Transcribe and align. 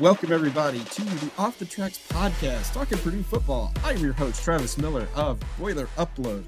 Welcome, 0.00 0.32
everybody, 0.32 0.78
to 0.78 1.02
the 1.02 1.30
Off 1.38 1.58
the 1.58 1.64
Tracks 1.64 1.98
podcast, 2.08 2.72
talking 2.72 2.98
Purdue 2.98 3.22
football. 3.22 3.72
I'm 3.84 3.98
your 3.98 4.12
host, 4.12 4.42
Travis 4.42 4.78
Miller 4.78 5.06
of 5.14 5.38
Boiler 5.58 5.86
Upload. 5.96 6.44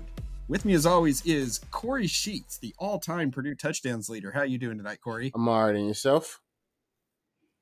With 0.48 0.64
me, 0.64 0.72
as 0.72 0.86
always, 0.86 1.24
is 1.26 1.60
Kory 1.70 2.06
Sheets, 2.06 2.58
the 2.58 2.74
all-time 2.78 3.30
Purdue 3.30 3.54
touchdowns 3.54 4.08
leader. 4.08 4.32
How 4.32 4.42
you 4.42 4.56
doing 4.58 4.78
tonight, 4.78 5.00
Kory? 5.02 5.30
I'm 5.34 5.48
all 5.48 5.64
right. 5.64 5.74
And 5.74 5.86
yourself? 5.86 6.40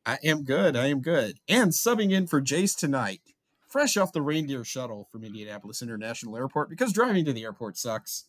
I 0.07 0.18
am 0.25 0.45
good. 0.45 0.77
I 0.77 0.87
am 0.87 1.00
good. 1.00 1.39
And 1.49 1.73
subbing 1.73 2.12
in 2.12 2.27
for 2.27 2.41
Jace 2.41 2.77
tonight, 2.77 3.21
fresh 3.69 3.96
off 3.96 4.12
the 4.12 4.23
reindeer 4.23 4.64
shuttle 4.64 5.09
from 5.11 5.25
Indianapolis 5.25 5.83
International 5.83 6.37
Airport, 6.37 6.71
because 6.71 6.93
driving 6.93 7.25
to 7.25 7.33
the 7.33 7.45
airport 7.45 7.77
sucks, 7.77 8.27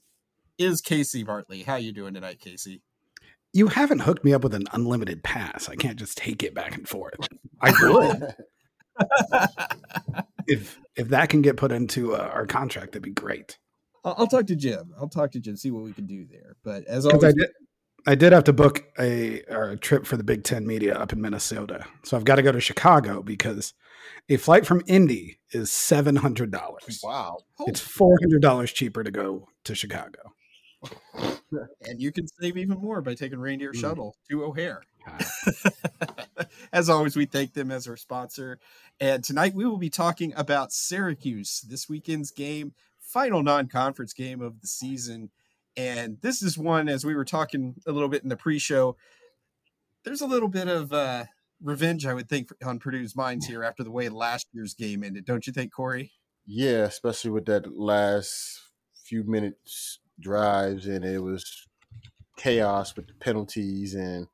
is 0.58 0.82
Casey 0.82 1.24
Bartley. 1.24 1.64
How 1.64 1.76
you 1.76 1.92
doing 1.92 2.14
tonight, 2.14 2.40
Casey? 2.40 2.82
You 3.56 3.68
haven't 3.68 4.00
hooked 4.00 4.24
me 4.24 4.34
up 4.34 4.44
with 4.44 4.56
an 4.56 4.66
unlimited 4.74 5.24
pass. 5.24 5.70
I 5.70 5.76
can't 5.76 6.00
just 6.00 6.18
take 6.18 6.42
it 6.42 6.56
back 6.56 6.76
and 6.76 6.90
forth. 6.90 7.28
I 7.64 7.74
would. 7.82 8.36
if 10.48 10.80
if 10.96 11.08
that 11.10 11.30
can 11.30 11.42
get 11.42 11.58
put 11.58 11.72
into 11.72 12.16
uh, 12.16 12.30
our 12.34 12.46
contract, 12.46 12.92
that'd 12.92 13.02
be 13.02 13.12
great. 13.12 13.58
I'll, 14.04 14.16
I'll, 14.20 14.28
talk 14.28 14.48
to 14.48 14.56
Jim. 14.56 14.94
I'll 15.00 15.08
talk 15.08 15.32
to 15.32 15.40
Jim, 15.40 15.56
see 15.56 15.72
what 15.72 15.84
we 15.84 15.94
can 15.94 16.06
do 16.06 16.26
there. 16.30 16.58
But 16.64 16.84
as 16.86 17.06
always, 17.06 17.24
I 17.24 17.32
did, 17.32 17.50
I 18.06 18.16
did 18.16 18.34
have 18.34 18.44
to 18.46 18.54
book 18.54 18.84
a, 19.00 19.42
a 19.44 19.78
trip 19.78 20.06
for 20.06 20.18
the 20.18 20.24
Big 20.24 20.44
Ten 20.44 20.68
media 20.68 20.96
up 20.96 21.14
in 21.14 21.22
Minnesota, 21.22 21.86
so 22.04 22.18
I've 22.18 22.26
got 22.26 22.36
to 22.36 22.44
go 22.44 22.52
to 22.52 22.60
Chicago 22.60 23.24
because 23.24 23.74
a 24.30 24.38
flight 24.38 24.66
from 24.66 24.82
Indy 24.86 25.40
is 25.52 25.72
seven 25.72 26.18
hundred 26.18 26.52
dollars. 26.52 27.00
Wow, 27.04 27.38
it's 27.62 27.80
four 27.80 28.18
hundred 28.22 28.42
dollars 28.42 28.72
cheaper 28.74 29.04
to 29.04 29.12
go 29.12 29.48
to 29.64 29.74
Chicago 29.74 30.34
and 31.82 32.02
you 32.02 32.12
can 32.12 32.28
save 32.28 32.58
even 32.58 32.78
more 32.78 33.02
by 33.02 33.14
taking 33.14 33.40
Reindeer 33.40 33.72
mm. 33.72 33.80
Shuttle 33.80 34.16
to 34.30 34.44
O'Hare. 34.44 34.84
as 36.74 36.90
always, 36.90 37.16
we 37.16 37.26
thank 37.26 37.54
them 37.54 37.72
as 37.72 37.88
our 37.88 37.98
sponsor. 37.98 38.60
And 39.00 39.24
tonight 39.24 39.54
we 39.54 39.66
will 39.66 39.78
be 39.78 39.90
talking 39.90 40.34
about 40.36 40.72
Syracuse, 40.72 41.62
this 41.62 41.90
weekend's 41.90 42.32
game, 42.32 42.74
final 43.00 43.44
non 43.44 43.68
conference 43.68 44.14
game 44.14 44.42
of 44.42 44.62
the 44.62 44.68
season. 44.68 45.30
And 45.76 46.18
this 46.22 46.44
is 46.44 46.58
one, 46.58 46.88
as 46.88 47.06
we 47.06 47.16
were 47.16 47.26
talking 47.26 47.76
a 47.88 47.92
little 47.92 48.10
bit 48.10 48.24
in 48.24 48.30
the 48.30 48.38
pre 48.38 48.60
show, 48.60 48.96
there's 50.04 50.22
a 50.22 50.28
little 50.28 50.50
bit 50.50 50.68
of 50.68 50.94
uh, 50.94 51.26
revenge, 51.62 52.06
I 52.06 52.14
would 52.14 52.30
think, 52.30 52.50
on 52.64 52.80
Purdue's 52.80 53.16
minds 53.16 53.46
here 53.46 53.64
after 53.64 53.84
the 53.84 53.92
way 53.92 54.10
last 54.10 54.48
year's 54.52 54.74
game 54.74 55.04
ended. 55.04 55.26
Don't 55.26 55.48
you 55.48 55.54
think, 55.54 55.74
Kory? 55.74 56.12
Yeah, 56.46 56.84
especially 56.84 57.32
with 57.32 57.46
that 57.46 57.78
last 57.78 58.62
few 59.04 59.24
minutes 59.24 60.00
drives 60.20 60.86
and 60.86 61.04
it 61.04 61.20
was 61.20 61.68
chaos 62.38 62.96
with 62.96 63.08
the 63.08 63.14
penalties 63.14 63.94
and 63.96 64.28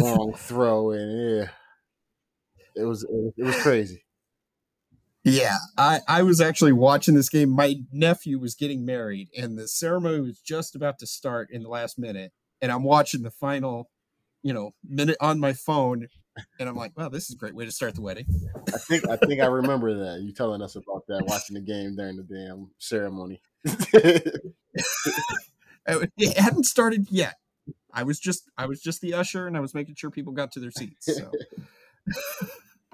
long 0.00 0.32
throw 0.34 0.90
and 0.92 1.38
yeah 1.38 1.48
it 2.74 2.84
was 2.84 3.04
it 3.04 3.44
was 3.44 3.62
crazy 3.62 4.04
yeah 5.24 5.56
i 5.76 6.00
i 6.08 6.22
was 6.22 6.40
actually 6.40 6.72
watching 6.72 7.14
this 7.14 7.28
game 7.28 7.50
my 7.50 7.74
nephew 7.92 8.38
was 8.38 8.54
getting 8.54 8.84
married 8.86 9.28
and 9.36 9.58
the 9.58 9.66
ceremony 9.66 10.20
was 10.20 10.40
just 10.40 10.76
about 10.76 10.98
to 10.98 11.06
start 11.06 11.50
in 11.50 11.62
the 11.62 11.68
last 11.68 11.98
minute 11.98 12.32
and 12.60 12.70
i'm 12.70 12.84
watching 12.84 13.22
the 13.22 13.30
final 13.30 13.90
you 14.42 14.52
know 14.52 14.72
minute 14.84 15.16
on 15.20 15.40
my 15.40 15.52
phone 15.52 16.06
and 16.58 16.68
I'm 16.68 16.76
like, 16.76 16.96
wow, 16.96 17.08
this 17.08 17.28
is 17.28 17.34
a 17.34 17.38
great 17.38 17.54
way 17.54 17.64
to 17.64 17.72
start 17.72 17.94
the 17.94 18.02
wedding. 18.02 18.26
I 18.68 18.78
think 18.78 19.08
I 19.08 19.16
think 19.16 19.40
I 19.40 19.46
remember 19.46 19.94
that 19.94 20.20
you 20.20 20.32
telling 20.32 20.62
us 20.62 20.76
about 20.76 21.06
that 21.08 21.24
watching 21.26 21.54
the 21.54 21.60
game 21.60 21.96
during 21.96 22.16
the 22.16 22.22
damn 22.22 22.70
ceremony. 22.78 23.40
it 26.18 26.38
hadn't 26.38 26.64
started 26.64 27.06
yet. 27.10 27.36
I 27.96 28.02
was 28.02 28.20
just 28.20 28.50
I 28.58 28.66
was 28.66 28.80
just 28.80 29.00
the 29.00 29.14
usher 29.14 29.46
and 29.46 29.56
I 29.56 29.60
was 29.60 29.74
making 29.74 29.94
sure 29.96 30.10
people 30.10 30.32
got 30.32 30.52
to 30.52 30.60
their 30.60 30.70
seats. 30.70 31.06
So. 31.16 31.32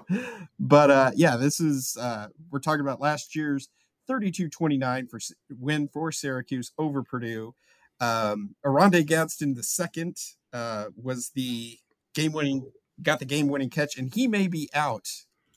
but 0.59 0.89
uh, 0.89 1.11
yeah, 1.13 1.35
this 1.35 1.59
is 1.59 1.97
uh, 1.99 2.27
we're 2.49 2.59
talking 2.59 2.81
about 2.81 3.01
last 3.01 3.35
year's 3.35 3.69
32-29 4.09 5.09
for 5.09 5.19
win 5.59 5.87
for 5.87 6.11
Syracuse 6.11 6.71
over 6.77 7.03
Purdue. 7.03 7.53
Um, 7.99 8.55
Oronde 8.63 9.05
Gadsden 9.05 9.53
the 9.53 9.63
second 9.63 10.17
uh, 10.51 10.85
was 10.95 11.31
the 11.35 11.77
game-winning 12.15 12.71
got 13.01 13.19
the 13.19 13.25
game-winning 13.25 13.69
catch, 13.69 13.97
and 13.97 14.13
he 14.13 14.27
may 14.27 14.47
be 14.47 14.69
out 14.73 15.09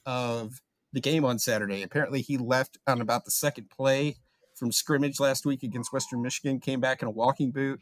of 0.05 0.61
the 0.91 1.01
game 1.01 1.23
on 1.23 1.39
Saturday. 1.39 1.83
Apparently, 1.83 2.21
he 2.21 2.37
left 2.37 2.77
on 2.85 3.01
about 3.01 3.25
the 3.25 3.31
second 3.31 3.69
play 3.69 4.17
from 4.55 4.71
scrimmage 4.71 5.19
last 5.19 5.45
week 5.45 5.61
against 5.61 5.93
Western 5.93 6.21
Michigan, 6.21 6.59
came 6.59 6.79
back 6.79 7.01
in 7.01 7.07
a 7.07 7.11
walking 7.11 7.51
boot. 7.51 7.81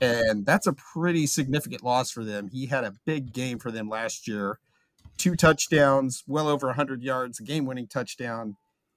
And 0.00 0.44
that's 0.44 0.66
a 0.66 0.72
pretty 0.72 1.26
significant 1.26 1.82
loss 1.82 2.10
for 2.10 2.24
them. 2.24 2.48
He 2.48 2.66
had 2.66 2.84
a 2.84 2.94
big 3.04 3.32
game 3.32 3.58
for 3.58 3.70
them 3.70 3.88
last 3.88 4.26
year. 4.26 4.58
Two 5.16 5.36
touchdowns, 5.36 6.24
well 6.26 6.48
over 6.48 6.66
100 6.66 7.02
yards, 7.02 7.38
a 7.38 7.44
game 7.44 7.66
winning 7.66 7.86
touchdown. 7.86 8.56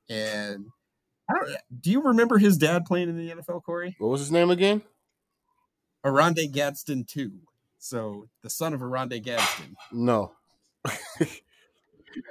And 0.09 0.67
do 1.81 1.91
you 1.91 2.01
remember 2.01 2.37
his 2.37 2.57
dad 2.57 2.85
playing 2.85 3.09
in 3.09 3.17
the 3.17 3.31
NFL, 3.31 3.63
Kory? 3.63 3.95
What 3.99 4.09
was 4.09 4.21
his 4.21 4.31
name 4.31 4.49
again? 4.49 4.81
Oronde 6.03 6.51
Gadsden, 6.51 7.05
too. 7.05 7.31
So 7.77 8.27
the 8.41 8.49
son 8.49 8.73
of 8.73 8.81
Oronde 8.81 9.21
Gadsden. 9.23 9.75
No. 9.91 10.31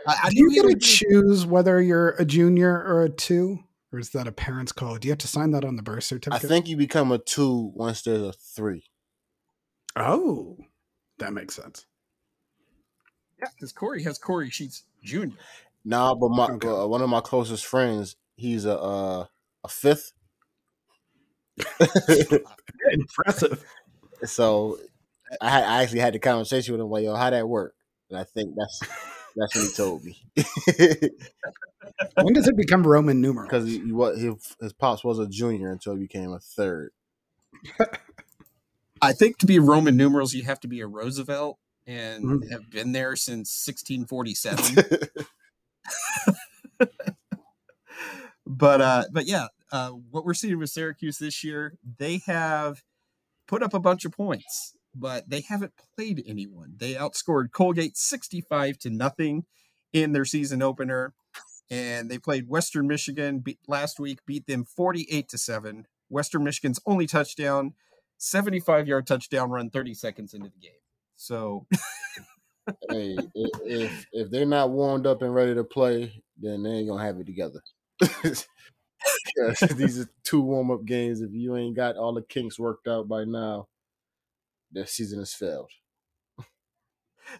I, 0.06 0.16
I 0.24 0.30
you 0.32 0.52
get 0.52 0.62
to 0.62 0.76
choose 0.76 1.46
whether 1.46 1.80
you're 1.80 2.10
a 2.10 2.24
junior 2.24 2.72
or 2.72 3.02
a 3.02 3.08
two? 3.08 3.60
Or 3.96 3.98
is 3.98 4.10
that 4.10 4.28
a 4.28 4.32
parent's 4.32 4.72
call? 4.72 4.96
Do 4.98 5.08
you 5.08 5.12
have 5.12 5.18
to 5.20 5.26
sign 5.26 5.52
that 5.52 5.64
on 5.64 5.76
the 5.76 5.82
birth 5.82 6.04
certificate? 6.04 6.44
I 6.44 6.46
think 6.46 6.68
you 6.68 6.76
become 6.76 7.10
a 7.12 7.16
two 7.16 7.72
once 7.74 8.02
there's 8.02 8.20
a 8.20 8.32
three. 8.34 8.84
Oh, 9.96 10.58
that 11.16 11.32
makes 11.32 11.54
sense. 11.54 11.86
Yeah, 13.40 13.48
because 13.54 13.72
Kory 13.72 14.02
has 14.02 14.18
Kory 14.18 14.50
Sheets 14.50 14.84
Jr. 15.02 15.28
Nah, 15.82 16.14
but 16.14 16.28
my 16.28 16.44
okay. 16.44 16.68
uh, 16.68 16.86
one 16.86 17.00
of 17.00 17.08
my 17.08 17.22
closest 17.22 17.64
friends, 17.64 18.16
he's 18.34 18.66
a 18.66 18.78
uh, 18.78 19.24
a 19.64 19.68
fifth. 19.68 20.12
Impressive. 22.90 23.64
So 24.24 24.76
I, 25.40 25.62
I 25.62 25.82
actually 25.82 26.00
had 26.00 26.12
the 26.12 26.18
conversation 26.18 26.74
with 26.74 26.82
him 26.82 26.90
like, 26.90 27.04
yo, 27.04 27.14
how 27.14 27.30
that 27.30 27.48
work? 27.48 27.74
And 28.10 28.18
I 28.18 28.24
think 28.24 28.56
that's 28.58 28.78
that's 29.36 29.54
what 29.54 29.64
he 29.64 29.72
told 29.72 30.04
me. 30.04 30.19
when 32.22 32.34
does 32.34 32.48
it 32.48 32.56
become 32.56 32.82
Roman 32.82 33.20
numerals? 33.20 33.50
Because 33.50 33.69
he, 33.69 33.92
what 33.92 34.16
his, 34.16 34.56
his 34.60 34.72
pops 34.72 35.04
was 35.04 35.19
a 35.19 35.26
junior 35.26 35.70
until 35.70 35.94
he 35.94 36.02
became 36.02 36.32
a 36.32 36.38
third. 36.38 36.92
I 39.02 39.12
think 39.12 39.38
to 39.38 39.47
be 39.47 39.58
Roman 39.58 39.97
numerals, 39.97 40.34
you 40.34 40.44
have 40.44 40.60
to 40.60 40.69
be 40.69 40.80
a 40.80 40.86
Roosevelt 40.86 41.58
and 41.86 42.24
mm-hmm. 42.24 42.50
have 42.50 42.70
been 42.70 42.92
there 42.92 43.14
since 43.16 43.64
1647. 43.66 45.08
but 48.47 48.80
uh, 48.80 49.04
but 49.12 49.26
yeah, 49.26 49.48
uh, 49.70 49.91
what 49.91 50.24
we're 50.24 50.34
seeing 50.34 50.58
with 50.58 50.70
Syracuse 50.70 51.18
this 51.18 51.44
year, 51.44 51.78
they 51.98 52.22
have 52.26 52.82
put 53.47 53.62
up 53.62 53.74
a 53.74 53.80
bunch 53.80 54.04
of 54.04 54.12
points 54.12 54.74
but 54.98 55.28
they 55.28 55.42
haven't 55.42 55.72
played 55.96 56.22
anyone. 56.26 56.74
They 56.76 56.94
outscored 56.94 57.52
Colgate 57.52 57.96
65 57.96 58.78
to 58.78 58.90
nothing 58.90 59.44
in 59.92 60.12
their 60.12 60.24
season 60.24 60.62
opener. 60.62 61.14
And 61.70 62.10
they 62.10 62.18
played 62.18 62.48
Western 62.48 62.86
Michigan 62.86 63.40
beat, 63.40 63.58
last 63.66 63.98
week, 63.98 64.20
beat 64.24 64.46
them 64.46 64.64
48 64.64 65.28
to 65.28 65.38
7. 65.38 65.86
Western 66.08 66.44
Michigan's 66.44 66.80
only 66.86 67.06
touchdown, 67.06 67.74
75 68.18 68.86
yard 68.86 69.06
touchdown 69.06 69.50
run 69.50 69.70
30 69.70 69.94
seconds 69.94 70.32
into 70.32 70.48
the 70.48 70.58
game. 70.60 70.72
So, 71.16 71.66
hey, 72.90 73.16
if 73.34 74.06
if 74.12 74.30
they're 74.30 74.46
not 74.46 74.70
warmed 74.70 75.06
up 75.06 75.22
and 75.22 75.34
ready 75.34 75.54
to 75.54 75.64
play, 75.64 76.22
then 76.40 76.62
they 76.62 76.70
ain't 76.70 76.88
gonna 76.88 77.04
have 77.04 77.18
it 77.18 77.26
together. 77.26 77.60
these 79.76 80.00
are 80.00 80.08
two 80.22 80.42
warm 80.42 80.70
up 80.70 80.84
games. 80.84 81.20
If 81.20 81.32
you 81.32 81.56
ain't 81.56 81.74
got 81.74 81.96
all 81.96 82.12
the 82.12 82.22
kinks 82.22 82.58
worked 82.58 82.86
out 82.86 83.08
by 83.08 83.24
now, 83.24 83.66
their 84.76 84.86
season 84.86 85.18
has 85.18 85.34
failed. 85.34 85.70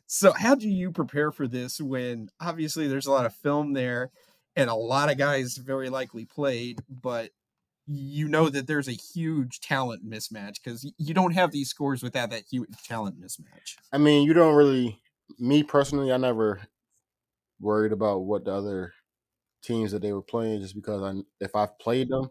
So, 0.07 0.33
how 0.33 0.57
do 0.57 0.69
you 0.69 0.91
prepare 0.91 1.31
for 1.31 1.47
this 1.47 1.81
when 1.81 2.29
obviously 2.41 2.89
there's 2.89 3.07
a 3.07 3.13
lot 3.13 3.27
of 3.27 3.35
film 3.35 3.73
there 3.73 4.11
and 4.57 4.69
a 4.69 4.75
lot 4.75 5.11
of 5.11 5.19
guys 5.19 5.57
very 5.57 5.91
likely 5.91 6.25
played, 6.25 6.81
but 6.89 7.31
you 7.87 8.27
know 8.27 8.49
that 8.49 8.67
there's 8.67 8.89
a 8.89 8.93
huge 8.93 9.61
talent 9.61 10.05
mismatch 10.05 10.55
because 10.55 10.91
you 10.99 11.15
don't 11.15 11.35
have 11.35 11.53
these 11.53 11.69
scores 11.69 12.03
without 12.03 12.31
that 12.31 12.43
huge 12.51 12.69
talent 12.85 13.21
mismatch. 13.21 13.77
I 13.93 13.99
mean, 13.99 14.27
you 14.27 14.35
don't 14.35 14.57
really, 14.57 15.01
me 15.39 15.63
personally, 15.63 16.11
I 16.11 16.17
never 16.17 16.63
worried 17.61 17.93
about 17.93 18.25
what 18.25 18.45
the 18.45 18.53
other 18.53 18.93
teams 19.63 19.93
that 19.93 20.03
they 20.03 20.13
were 20.13 20.23
playing 20.23 20.63
just 20.63 20.75
because 20.75 21.01
I, 21.01 21.21
if 21.41 21.55
I've 21.55 21.79
played 21.79 22.09
them, 22.09 22.29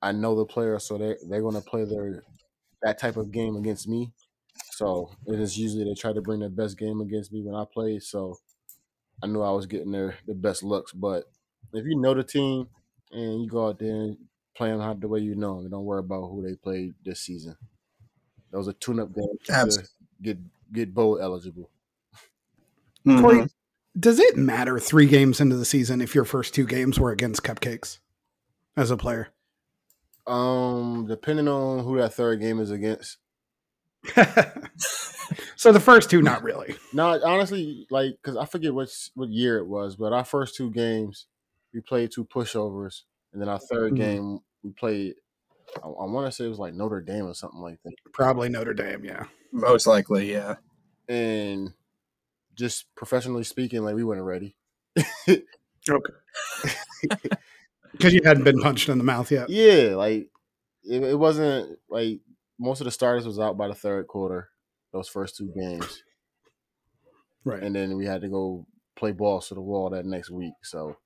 I 0.00 0.12
know 0.12 0.34
the 0.34 0.46
player, 0.46 0.78
so 0.78 0.96
they 0.96 1.16
they're 1.28 1.42
going 1.42 1.54
to 1.54 1.60
play 1.60 1.84
their 1.84 2.22
that 2.82 2.98
type 2.98 3.16
of 3.16 3.30
game 3.30 3.56
against 3.56 3.88
me. 3.88 4.12
So 4.72 5.10
it 5.26 5.38
is 5.38 5.58
usually 5.58 5.84
they 5.84 5.94
try 5.94 6.12
to 6.12 6.20
bring 6.20 6.40
their 6.40 6.48
best 6.48 6.78
game 6.78 7.00
against 7.00 7.32
me 7.32 7.42
when 7.42 7.54
I 7.54 7.64
play. 7.72 7.98
So 7.98 8.38
I 9.22 9.26
knew 9.26 9.42
I 9.42 9.50
was 9.50 9.66
getting 9.66 9.92
their 9.92 10.16
the 10.26 10.34
best 10.34 10.62
looks. 10.62 10.92
But 10.92 11.24
if 11.72 11.84
you 11.86 11.96
know 11.98 12.14
the 12.14 12.24
team 12.24 12.68
and 13.10 13.42
you 13.42 13.48
go 13.48 13.68
out 13.68 13.78
there 13.78 13.94
and 13.94 14.16
play 14.54 14.70
them 14.70 14.80
how 14.80 14.94
the 14.94 15.08
way 15.08 15.20
you 15.20 15.34
know 15.34 15.62
them, 15.62 15.70
don't 15.70 15.84
worry 15.84 16.00
about 16.00 16.28
who 16.28 16.42
they 16.42 16.56
played 16.56 16.94
this 17.04 17.20
season. 17.20 17.56
Those 18.50 18.68
are 18.68 18.74
tune-up 18.74 19.14
games 19.14 19.38
to 19.46 19.88
get 20.20 20.38
get 20.72 20.92
bowl 20.94 21.18
eligible. 21.20 21.70
Mhm. 23.06 23.20
Kory, 23.20 23.46
does 23.98 24.18
it 24.18 24.36
matter 24.36 24.78
three 24.78 25.06
games 25.06 25.40
into 25.40 25.56
the 25.56 25.64
season 25.64 26.00
if 26.00 26.14
your 26.14 26.24
first 26.24 26.54
two 26.54 26.66
games 26.66 26.98
were 26.98 27.10
against 27.10 27.42
cupcakes 27.42 27.98
as 28.76 28.90
a 28.90 28.96
player? 28.96 29.28
Um, 30.26 31.06
depending 31.08 31.48
on 31.48 31.84
who 31.84 31.98
that 31.98 32.14
third 32.14 32.40
game 32.40 32.60
is 32.60 32.70
against. 32.70 33.18
so 35.56 35.72
the 35.72 35.80
first 35.80 36.10
two, 36.10 36.22
not 36.22 36.42
really. 36.42 36.74
No, 36.92 37.20
honestly, 37.24 37.86
like 37.90 38.16
because 38.22 38.36
I 38.36 38.44
forget 38.46 38.74
what 38.74 38.88
what 39.14 39.28
year 39.30 39.58
it 39.58 39.66
was, 39.66 39.96
but 39.96 40.12
our 40.12 40.24
first 40.24 40.54
two 40.56 40.70
games 40.70 41.26
we 41.72 41.80
played 41.80 42.10
two 42.12 42.24
pushovers, 42.24 43.02
and 43.32 43.40
then 43.40 43.48
our 43.48 43.58
3rd 43.58 43.92
Mhm. 43.92 43.96
game 43.96 44.38
we 44.62 44.70
played. 44.72 45.14
I, 45.82 45.86
I 45.86 46.04
want 46.04 46.26
to 46.26 46.32
say 46.32 46.44
it 46.44 46.48
was 46.48 46.58
like 46.58 46.74
Notre 46.74 47.00
Dame 47.00 47.26
or 47.26 47.34
something 47.34 47.60
like 47.60 47.78
that, 47.84 47.94
Probably 48.12 48.48
Notre 48.48 48.74
Dame, 48.74 49.04
yeah. 49.04 49.24
Most 49.52 49.86
likely, 49.86 50.30
yeah. 50.30 50.56
and 51.08 51.72
just 52.54 52.94
professionally 52.94 53.44
speaking, 53.44 53.82
like 53.82 53.94
we 53.94 54.04
weren't 54.04 54.22
ready. 54.22 54.56
Okay. 55.90 56.12
Because 57.92 58.12
you 58.14 58.20
hadn't 58.24 58.44
been 58.44 58.60
punched 58.60 58.88
in 58.88 58.98
the 58.98 59.04
mouth 59.04 59.30
yet. 59.30 59.48
Yeah, 59.50 59.94
like 59.96 60.28
it, 60.84 61.02
it 61.02 61.18
wasn't 61.18 61.78
like 61.90 62.20
most 62.58 62.80
of 62.80 62.86
the 62.86 62.90
starters 62.90 63.26
was 63.26 63.38
out 63.38 63.56
by 63.56 63.68
the 63.68 63.74
third 63.74 64.06
quarter. 64.06 64.48
Those 64.92 65.08
first 65.08 65.36
two 65.36 65.50
games, 65.56 66.02
Right. 67.44 67.62
and 67.62 67.74
then 67.74 67.96
we 67.96 68.04
had 68.06 68.20
to 68.22 68.28
go 68.28 68.66
play 68.94 69.12
balls 69.12 69.48
to 69.48 69.54
the 69.54 69.60
wall 69.62 69.88
that 69.90 70.04
next 70.04 70.30
week. 70.30 70.52
So 70.62 70.96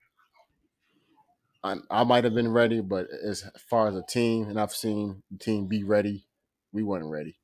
I, 1.63 1.77
I 1.91 2.05
might 2.05 2.25
have 2.25 2.35
been 2.35 2.51
ready, 2.53 2.81
but 2.81 3.07
as 3.25 3.49
far 3.71 3.87
as 3.89 3.95
a 3.97 4.03
team, 4.03 4.49
and 4.49 4.59
I've 4.61 4.73
seen 4.75 5.23
the 5.31 5.39
team 5.39 5.67
be 5.67 5.85
ready, 5.85 6.27
we 6.73 6.83
weren't 6.83 7.07
ready. 7.07 7.39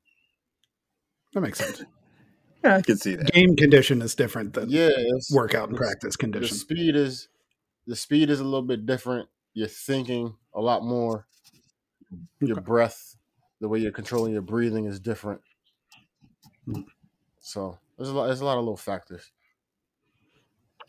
That 1.33 1.41
makes 1.41 1.59
sense. 1.59 1.83
Yeah, 2.65 2.77
I 2.77 2.81
can 2.81 2.95
see 2.95 3.15
that. 3.15 3.29
Game 3.33 3.57
condition 3.57 4.01
is 4.01 4.15
different 4.15 4.53
than 4.53 4.69
Yeah, 4.69 4.87
workout 5.33 5.67
and 5.67 5.75
it's- 5.75 5.89
practice 5.89 6.13
the 6.13 6.17
condition. 6.17 6.55
speed 6.55 6.95
is 6.95 7.27
the 7.87 7.95
speed 7.97 8.29
is 8.29 8.39
a 8.39 8.45
little 8.45 8.61
bit 8.61 8.85
different. 8.85 9.27
You're 9.53 9.67
thinking 9.67 10.35
a 10.53 10.61
lot 10.61 10.83
more. 10.83 11.27
Your 12.39 12.61
breath, 12.61 13.15
the 13.59 13.67
way 13.67 13.79
you're 13.79 13.91
controlling 13.91 14.33
your 14.33 14.41
breathing 14.41 14.85
is 14.85 14.99
different. 14.99 15.41
So 17.39 17.79
there's 17.97 18.09
a 18.09 18.13
lot. 18.13 18.27
There's 18.27 18.41
a 18.41 18.45
lot 18.45 18.57
of 18.57 18.63
little 18.63 18.77
factors. 18.77 19.31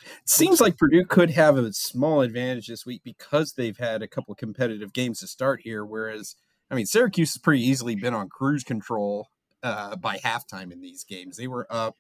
It 0.03 0.29
Seems 0.29 0.61
like 0.61 0.77
Purdue 0.77 1.05
could 1.07 1.31
have 1.31 1.57
a 1.57 1.73
small 1.73 2.21
advantage 2.21 2.67
this 2.67 2.85
week 2.85 3.03
because 3.05 3.53
they've 3.53 3.79
had 3.79 4.03
a 4.03 4.09
couple 4.09 4.33
of 4.33 4.39
competitive 4.39 4.93
games 4.93 5.21
to 5.21 5.27
start 5.27 5.61
here. 5.63 5.85
Whereas, 5.85 6.37
I 6.71 6.75
mean, 6.75 6.87
Syracuse 6.87 7.35
has 7.35 7.41
pretty 7.41 7.63
easily 7.63 7.95
been 7.95 8.13
on 8.13 8.29
cruise 8.29 8.65
control 8.65 9.29
uh, 9.63 9.97
by 9.97 10.19
halftime 10.19 10.73
in 10.73 10.81
these 10.81 11.05
games. 11.05 11.37
They 11.37 11.47
were 11.47 11.67
up 11.71 11.97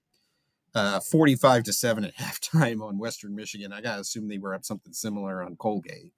uh, 0.74 1.00
45 1.00 1.64
to 1.64 1.72
7 1.72 2.04
at 2.04 2.14
halftime 2.16 2.82
on 2.82 2.98
Western 2.98 3.34
Michigan. 3.34 3.72
I 3.72 3.80
got 3.80 3.94
to 3.94 4.00
assume 4.02 4.28
they 4.28 4.38
were 4.38 4.54
up 4.54 4.64
something 4.64 4.92
similar 4.92 5.42
on 5.42 5.56
Colgate. 5.56 6.12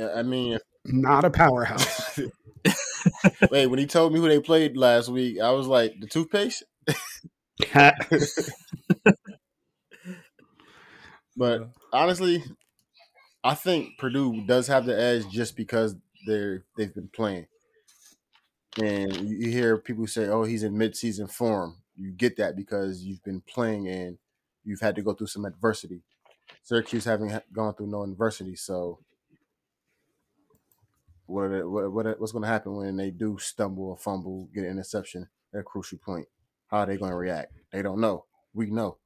I 0.00 0.22
mean, 0.22 0.58
Not 0.84 1.24
a 1.24 1.30
powerhouse. 1.30 2.20
wait, 3.50 3.66
when 3.66 3.78
he 3.78 3.86
told 3.86 4.12
me 4.12 4.20
who 4.20 4.28
they 4.28 4.40
played 4.40 4.76
last 4.76 5.08
week, 5.08 5.40
I 5.40 5.50
was 5.52 5.66
like, 5.66 5.94
the 6.00 6.06
toothpaste. 6.06 6.64
But 11.36 11.68
honestly, 11.92 12.42
I 13.44 13.54
think 13.54 13.98
Purdue 13.98 14.44
does 14.46 14.66
have 14.68 14.86
the 14.86 14.98
edge 14.98 15.28
just 15.30 15.56
because 15.56 15.94
they're 16.26 16.64
they've 16.76 16.94
been 16.94 17.08
playing. 17.08 17.46
And 18.80 19.14
you 19.16 19.36
you 19.36 19.50
hear 19.50 19.78
people 19.78 20.06
say, 20.06 20.26
"Oh, 20.26 20.44
he's 20.44 20.62
in 20.62 20.74
midseason 20.74 21.30
form." 21.30 21.76
You 21.96 22.12
get 22.12 22.36
that 22.36 22.56
because 22.56 23.02
you've 23.02 23.22
been 23.24 23.40
playing 23.42 23.88
and 23.88 24.18
you've 24.64 24.80
had 24.80 24.96
to 24.96 25.02
go 25.02 25.14
through 25.14 25.28
some 25.28 25.44
adversity. 25.44 26.02
Syracuse 26.62 27.04
haven't 27.04 27.52
gone 27.52 27.74
through 27.74 27.88
no 27.88 28.02
adversity, 28.02 28.56
so 28.56 28.98
what, 31.26 31.42
are 31.42 31.68
what, 31.68 31.92
what 31.92 32.20
what's 32.20 32.32
going 32.32 32.42
to 32.42 32.48
happen 32.48 32.76
when 32.76 32.96
they 32.96 33.10
do 33.10 33.38
stumble 33.38 33.90
or 33.90 33.96
fumble, 33.96 34.48
get 34.54 34.64
an 34.64 34.70
interception 34.70 35.28
at 35.52 35.60
a 35.60 35.62
crucial 35.62 35.98
point? 35.98 36.26
How 36.68 36.78
are 36.78 36.86
they 36.86 36.96
going 36.96 37.10
to 37.10 37.16
react? 37.16 37.52
They 37.72 37.82
don't 37.82 38.00
know. 38.00 38.24
We 38.54 38.70
know. 38.70 38.98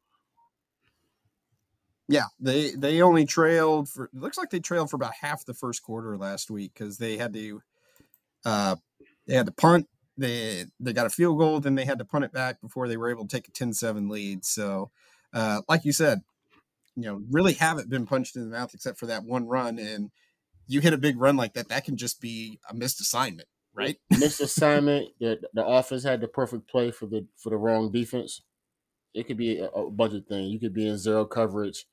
Yeah, 2.09 2.25
they 2.41 2.73
they 2.73 3.03
only 3.03 3.25
trailed 3.25 3.89
for 3.89 4.07
it 4.07 4.21
looks 4.21 4.37
like 4.37 4.51
they 4.51 4.59
trailed 4.59 4.91
for 4.91 4.97
about 4.97 5.15
half 5.21 5.45
the 5.45 5.55
first 5.55 5.83
quarter 5.83 6.19
last 6.19 6.51
week 6.51 6.73
because 6.75 6.99
they 6.99 7.17
had 7.17 7.33
to 7.35 7.63
uh 8.45 8.77
they 9.29 9.35
had 9.35 9.47
to 9.47 9.53
punt 9.53 9.89
they 10.19 10.65
they 10.81 10.93
got 10.93 11.07
a 11.07 11.11
field 11.11 11.39
goal 11.39 11.61
then 11.61 11.77
they 11.77 11.85
had 11.85 11.99
to 11.99 12.05
punt 12.05 12.25
it 12.25 12.33
back 12.33 12.61
before 12.61 12.89
they 12.89 12.97
were 12.97 13.11
able 13.11 13.27
to 13.27 13.37
take 13.37 13.47
a 13.47 13.53
10-7 13.53 14.11
lead 14.11 14.45
so 14.45 14.91
uh 15.33 15.61
like 15.69 15.85
you 15.85 15.93
said 15.93 16.21
you 16.97 17.05
know 17.05 17.23
really 17.31 17.53
haven't 17.53 17.89
been 17.89 18.07
punched 18.07 18.35
in 18.35 18.43
the 18.43 18.57
mouth 18.57 18.75
except 18.75 18.99
for 18.99 19.07
that 19.07 19.23
one 19.23 19.47
run 19.47 19.79
and 19.79 20.11
you 20.71 20.81
hit 20.81 20.93
a 20.93 20.99
big 20.99 21.21
run 21.21 21.37
like 21.37 21.55
that 21.55 21.69
that 21.69 21.85
can 21.85 21.97
just 21.97 22.21
be 22.21 22.59
a 22.69 22.75
missed 22.75 23.01
assignment 23.01 23.49
right 23.75 23.97
missed 24.19 24.41
assignment. 24.41 25.09
The, 25.21 25.41
the 25.53 25.65
offense 25.65 26.05
had 26.05 26.21
the 26.21 26.29
perfect 26.29 26.69
play 26.69 26.91
for 26.91 27.07
the 27.07 27.27
for 27.37 27.51
the 27.51 27.57
wrong 27.57 27.91
defense. 27.91 28.43
It 29.15 29.27
could 29.27 29.37
be 29.37 29.59
a, 29.59 29.69
a 29.69 29.91
bunch 29.91 30.15
of 30.15 30.27
things. 30.27 30.53
You 30.53 30.61
could 30.61 30.75
be 30.75 30.87
in 30.87 30.97
zero 30.97 31.25
coverage, 31.25 31.87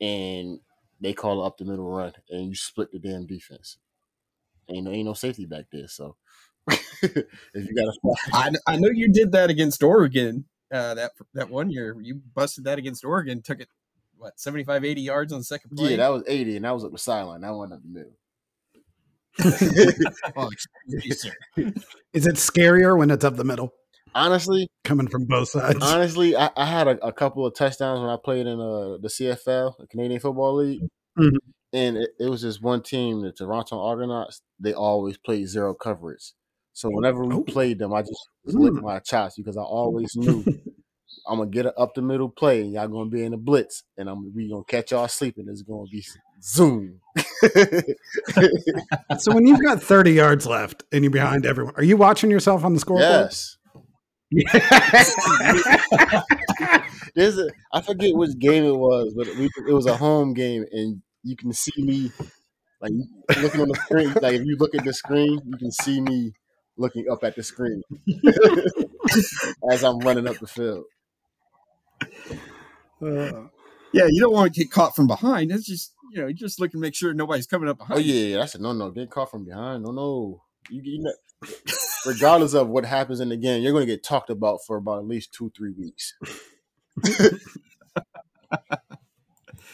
and 0.00 0.60
they 1.00 1.12
call 1.12 1.42
it 1.42 1.46
up 1.46 1.58
the 1.58 1.64
middle 1.64 1.88
run, 1.88 2.12
and 2.30 2.48
you 2.48 2.54
split 2.54 2.90
the 2.92 2.98
damn 2.98 3.26
defense. 3.26 3.78
Ain't 4.68 4.84
no, 4.84 4.90
ain't 4.90 5.06
no 5.06 5.14
safety 5.14 5.46
back 5.46 5.66
there. 5.70 5.86
So 5.86 6.16
if 6.68 7.24
you 7.54 7.74
got 7.74 7.86
a 7.86 8.14
I, 8.32 8.50
I 8.66 8.76
know 8.76 8.88
you 8.92 9.12
did 9.12 9.32
that 9.32 9.50
against 9.50 9.82
Oregon 9.82 10.46
uh, 10.72 10.94
that 10.94 11.12
that 11.34 11.50
one 11.50 11.70
year. 11.70 11.96
You 12.00 12.20
busted 12.34 12.64
that 12.64 12.78
against 12.78 13.04
Oregon, 13.04 13.42
took 13.42 13.60
it 13.60 13.68
what 14.18 14.38
75, 14.40 14.84
80 14.84 15.00
yards 15.00 15.32
on 15.32 15.38
the 15.40 15.44
second 15.44 15.70
play. 15.76 15.90
yeah, 15.92 15.96
that 15.98 16.08
was 16.08 16.22
eighty, 16.26 16.56
and 16.56 16.64
that 16.64 16.72
was 16.74 16.84
up 16.84 16.92
the 16.92 16.98
sideline. 16.98 17.40
That 17.42 17.54
wasn't 17.54 17.74
up 17.74 17.80
the 17.82 17.88
middle. 17.88 18.12
oh, 20.36 20.48
excuse 20.50 21.04
me, 21.04 21.10
sir. 21.10 21.72
Is 22.12 22.26
it 22.26 22.36
scarier 22.36 22.96
when 22.96 23.10
it's 23.10 23.24
up 23.24 23.36
the 23.36 23.44
middle, 23.44 23.74
Honestly, 24.14 24.68
coming 24.84 25.08
from 25.08 25.26
both 25.26 25.48
sides? 25.50 25.78
honestly, 25.82 26.34
I, 26.34 26.50
I 26.56 26.64
had 26.64 26.88
a, 26.88 27.06
a 27.06 27.12
couple 27.12 27.44
of 27.44 27.54
touchdowns 27.54 28.00
when 28.00 28.08
I 28.08 28.16
played 28.22 28.46
in 28.46 28.58
uh, 28.58 28.96
the 29.00 29.08
CFL, 29.08 29.74
the 29.78 29.86
Canadian 29.88 30.20
Football 30.20 30.54
League, 30.56 30.80
Mhm. 31.18 31.36
and 31.74 31.96
it, 31.98 32.10
it 32.18 32.28
was 32.30 32.40
just 32.40 32.62
one 32.62 32.82
team, 32.82 33.20
the 33.20 33.32
Toronto 33.32 33.78
Argonauts. 33.78 34.40
They 34.58 34.72
always 34.72 35.18
played 35.18 35.48
zero 35.48 35.74
coverage, 35.74 36.32
so 36.72 36.88
whenever 36.88 37.22
we 37.24 37.34
Oh. 37.34 37.42
played 37.44 37.78
them, 37.78 37.92
I 37.92 38.00
just, 38.00 38.28
just 38.46 38.56
licked 38.56 38.82
my 38.82 39.00
chops 39.00 39.36
because 39.36 39.58
I 39.58 39.62
always 39.62 40.16
knew 40.16 40.42
I'm 41.28 41.38
gonna 41.38 41.50
get 41.50 41.66
an 41.66 41.72
up 41.76 41.94
the 41.94 42.02
middle 42.02 42.28
play, 42.28 42.60
and 42.60 42.72
y'all 42.72 42.88
gonna 42.88 43.10
be 43.10 43.24
in 43.24 43.32
a 43.34 43.36
blitz, 43.36 43.82
and 43.96 44.08
I'm 44.08 44.34
we 44.34 44.48
gonna 44.48 44.64
catch 44.64 44.92
y'all 44.92 45.08
sleeping. 45.08 45.46
It's 45.48 45.62
gonna 45.62 45.86
be 45.90 46.04
zoom. 46.42 47.00
so 49.18 49.34
when 49.34 49.46
you've 49.46 49.62
got 49.62 49.82
30 49.82 50.12
yards 50.12 50.46
left 50.46 50.84
and 50.92 51.02
you're 51.02 51.10
behind 51.10 51.44
everyone, 51.46 51.74
are 51.76 51.82
you 51.82 51.96
watching 51.96 52.30
yourself 52.30 52.64
on 52.64 52.74
the 52.74 52.80
scoreboard? 52.80 53.30
yes. 53.30 53.56
There's 57.14 57.38
a 57.38 57.48
I 57.72 57.80
forget 57.80 58.14
which 58.14 58.38
game 58.38 58.64
it 58.64 58.76
was, 58.76 59.14
but 59.16 59.26
we, 59.36 59.48
it 59.68 59.72
was 59.72 59.86
a 59.86 59.96
home 59.96 60.34
game, 60.34 60.64
and 60.70 61.02
you 61.22 61.36
can 61.36 61.52
see 61.52 61.72
me 61.78 62.12
like 62.80 62.92
looking 63.40 63.60
on 63.62 63.68
the 63.68 63.74
screen. 63.84 64.12
Like 64.20 64.34
if 64.34 64.44
you 64.44 64.56
look 64.58 64.74
at 64.74 64.84
the 64.84 64.92
screen, 64.92 65.40
you 65.44 65.56
can 65.56 65.72
see 65.72 66.00
me 66.00 66.32
looking 66.76 67.06
up 67.10 67.24
at 67.24 67.34
the 67.34 67.42
screen 67.42 67.82
as 69.70 69.82
I'm 69.82 69.98
running 70.00 70.28
up 70.28 70.38
the 70.38 70.46
field. 70.46 70.84
Uh, 73.00 73.48
Yeah, 73.92 74.06
you 74.08 74.20
don't 74.20 74.32
want 74.32 74.52
to 74.52 74.60
get 74.60 74.70
caught 74.70 74.96
from 74.96 75.06
behind. 75.06 75.50
It's 75.50 75.66
just 75.66 75.92
you 76.12 76.20
know, 76.20 76.28
you 76.28 76.34
just 76.34 76.60
look 76.60 76.72
and 76.72 76.80
make 76.80 76.94
sure 76.94 77.12
nobody's 77.12 77.46
coming 77.46 77.68
up 77.68 77.78
behind. 77.78 77.98
Oh 77.98 78.02
yeah, 78.02 78.28
yeah, 78.28 78.36
that's 78.38 78.54
a 78.54 78.58
no 78.60 78.72
no. 78.72 78.90
Get 78.90 79.10
caught 79.10 79.30
from 79.30 79.44
behind. 79.44 79.84
No 79.84 79.90
no. 79.90 80.42
You, 80.70 80.80
you 80.82 81.02
know, 81.02 81.12
regardless 82.06 82.54
of 82.54 82.68
what 82.68 82.84
happens 82.84 83.20
in 83.20 83.28
the 83.28 83.36
game, 83.36 83.62
you're 83.62 83.72
going 83.72 83.86
to 83.86 83.92
get 83.92 84.02
talked 84.02 84.30
about 84.30 84.60
for 84.66 84.76
about 84.76 84.98
at 84.98 85.06
least 85.06 85.32
two 85.32 85.50
three 85.56 85.72
weeks. 85.72 86.14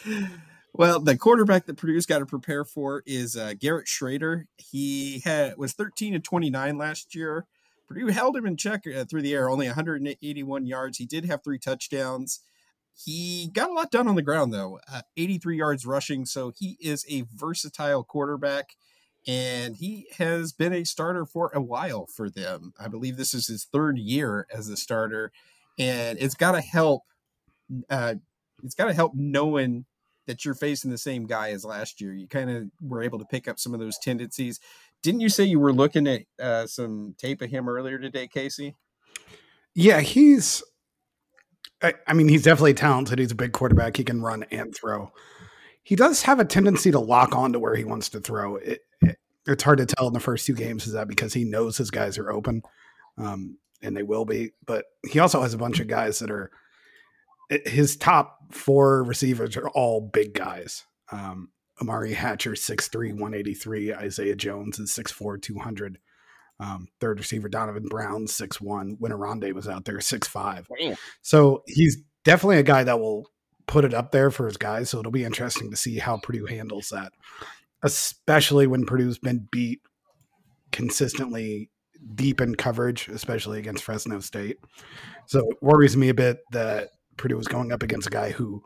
Well, 0.74 1.00
the 1.00 1.18
quarterback 1.18 1.66
that 1.66 1.76
Purdue's 1.76 2.06
got 2.06 2.20
to 2.20 2.26
prepare 2.26 2.64
for 2.64 3.02
is 3.06 3.36
uh, 3.36 3.52
Garrett 3.58 3.86
Shrader. 3.86 4.44
He 4.56 5.20
had 5.22 5.58
was 5.58 5.74
13 5.74 6.14
and 6.14 6.24
29 6.24 6.78
last 6.78 7.14
year. 7.14 7.46
Purdue 7.86 8.06
held 8.06 8.36
him 8.36 8.46
in 8.46 8.56
check 8.56 8.84
uh, 8.86 9.04
through 9.04 9.20
the 9.20 9.34
air, 9.34 9.50
only 9.50 9.66
181 9.66 10.66
yards. 10.66 10.96
He 10.96 11.04
did 11.04 11.26
have 11.26 11.44
three 11.44 11.58
touchdowns. 11.58 12.40
He 12.94 13.48
got 13.52 13.70
a 13.70 13.72
lot 13.72 13.90
done 13.90 14.08
on 14.08 14.14
the 14.14 14.22
ground 14.22 14.52
though, 14.52 14.78
uh, 14.92 15.02
83 15.16 15.56
yards 15.56 15.86
rushing. 15.86 16.26
So 16.26 16.52
he 16.56 16.76
is 16.80 17.04
a 17.08 17.24
versatile 17.34 18.04
quarterback, 18.04 18.76
and 19.26 19.76
he 19.76 20.06
has 20.18 20.52
been 20.52 20.72
a 20.72 20.84
starter 20.84 21.24
for 21.24 21.50
a 21.54 21.60
while 21.60 22.06
for 22.06 22.28
them. 22.28 22.72
I 22.78 22.88
believe 22.88 23.16
this 23.16 23.34
is 23.34 23.46
his 23.46 23.64
third 23.64 23.98
year 23.98 24.46
as 24.52 24.68
a 24.68 24.76
starter, 24.76 25.32
and 25.78 26.18
it's 26.20 26.34
got 26.34 26.52
to 26.52 26.60
help. 26.60 27.02
Uh, 27.88 28.16
it's 28.62 28.74
got 28.74 28.86
to 28.86 28.94
help 28.94 29.12
knowing 29.14 29.86
that 30.26 30.44
you're 30.44 30.54
facing 30.54 30.90
the 30.90 30.98
same 30.98 31.26
guy 31.26 31.50
as 31.50 31.64
last 31.64 32.00
year. 32.00 32.12
You 32.12 32.28
kind 32.28 32.50
of 32.50 32.64
were 32.80 33.02
able 33.02 33.18
to 33.18 33.24
pick 33.24 33.48
up 33.48 33.58
some 33.58 33.74
of 33.74 33.80
those 33.80 33.98
tendencies. 33.98 34.60
Didn't 35.02 35.20
you 35.20 35.28
say 35.28 35.44
you 35.44 35.58
were 35.58 35.72
looking 35.72 36.06
at 36.06 36.22
uh, 36.40 36.66
some 36.66 37.14
tape 37.18 37.42
of 37.42 37.50
him 37.50 37.68
earlier 37.68 37.98
today, 37.98 38.28
Casey? 38.28 38.76
yeah, 39.74 40.00
he's 40.00 40.62
I, 41.82 41.94
I 42.06 42.14
mean, 42.14 42.28
he's 42.28 42.42
definitely 42.42 42.74
talented. 42.74 43.18
He's 43.18 43.32
a 43.32 43.36
big 43.36 43.52
quarterback. 43.52 43.96
He 43.96 44.04
can 44.04 44.22
run 44.22 44.44
and 44.50 44.74
throw. 44.74 45.12
He 45.82 45.96
does 45.96 46.22
have 46.22 46.38
a 46.38 46.44
tendency 46.44 46.90
to 46.92 47.00
lock 47.00 47.34
on 47.34 47.52
to 47.52 47.58
where 47.58 47.74
he 47.74 47.84
wants 47.84 48.08
to 48.10 48.20
throw. 48.20 48.56
It, 48.56 48.82
it, 49.00 49.18
it's 49.46 49.64
hard 49.64 49.78
to 49.78 49.86
tell 49.86 50.06
in 50.06 50.12
the 50.12 50.20
first 50.20 50.46
two 50.46 50.54
games. 50.54 50.86
Is 50.86 50.92
that 50.92 51.08
because 51.08 51.34
he 51.34 51.44
knows 51.44 51.76
his 51.76 51.90
guys 51.90 52.18
are 52.18 52.30
open, 52.30 52.62
um, 53.18 53.58
and 53.82 53.96
they 53.96 54.04
will 54.04 54.24
be. 54.24 54.52
But 54.64 54.84
he 55.10 55.18
also 55.18 55.42
has 55.42 55.54
a 55.54 55.58
bunch 55.58 55.80
of 55.80 55.88
guys 55.88 56.20
that 56.20 56.30
are 56.30 56.50
his 57.66 57.96
top 57.96 58.38
four 58.50 59.02
receivers 59.02 59.56
are 59.56 59.68
all 59.70 60.00
big 60.00 60.34
guys. 60.34 60.84
Um, 61.10 61.50
Umari 61.80 62.14
Hatcher, 62.14 62.52
6'3, 62.52 63.12
183. 63.12 63.94
Isaiah 63.94 64.36
Jones 64.36 64.78
is 64.78 64.90
6'4, 64.90 65.40
200. 65.42 65.98
Um, 66.62 66.86
third 67.00 67.18
receiver 67.18 67.48
Donovan 67.48 67.86
Brown, 67.88 68.26
6'1. 68.26 68.98
Winteronde 69.00 69.52
was 69.52 69.66
out 69.66 69.84
there, 69.84 70.00
six 70.00 70.28
five. 70.28 70.68
So 71.20 71.64
he's 71.66 71.98
definitely 72.24 72.58
a 72.58 72.62
guy 72.62 72.84
that 72.84 73.00
will 73.00 73.26
put 73.66 73.84
it 73.84 73.92
up 73.92 74.12
there 74.12 74.30
for 74.30 74.46
his 74.46 74.56
guys. 74.56 74.88
So 74.90 75.00
it'll 75.00 75.10
be 75.10 75.24
interesting 75.24 75.70
to 75.70 75.76
see 75.76 75.98
how 75.98 76.18
Purdue 76.18 76.46
handles 76.46 76.90
that, 76.90 77.12
especially 77.82 78.68
when 78.68 78.86
Purdue's 78.86 79.18
been 79.18 79.48
beat 79.50 79.80
consistently 80.70 81.68
deep 82.14 82.40
in 82.40 82.54
coverage, 82.54 83.08
especially 83.08 83.58
against 83.58 83.82
Fresno 83.82 84.20
State. 84.20 84.58
So 85.26 85.40
it 85.50 85.56
worries 85.62 85.96
me 85.96 86.10
a 86.10 86.14
bit 86.14 86.40
that 86.52 86.90
Purdue 87.16 87.40
is 87.40 87.48
going 87.48 87.72
up 87.72 87.82
against 87.82 88.06
a 88.06 88.10
guy 88.10 88.30
who 88.30 88.62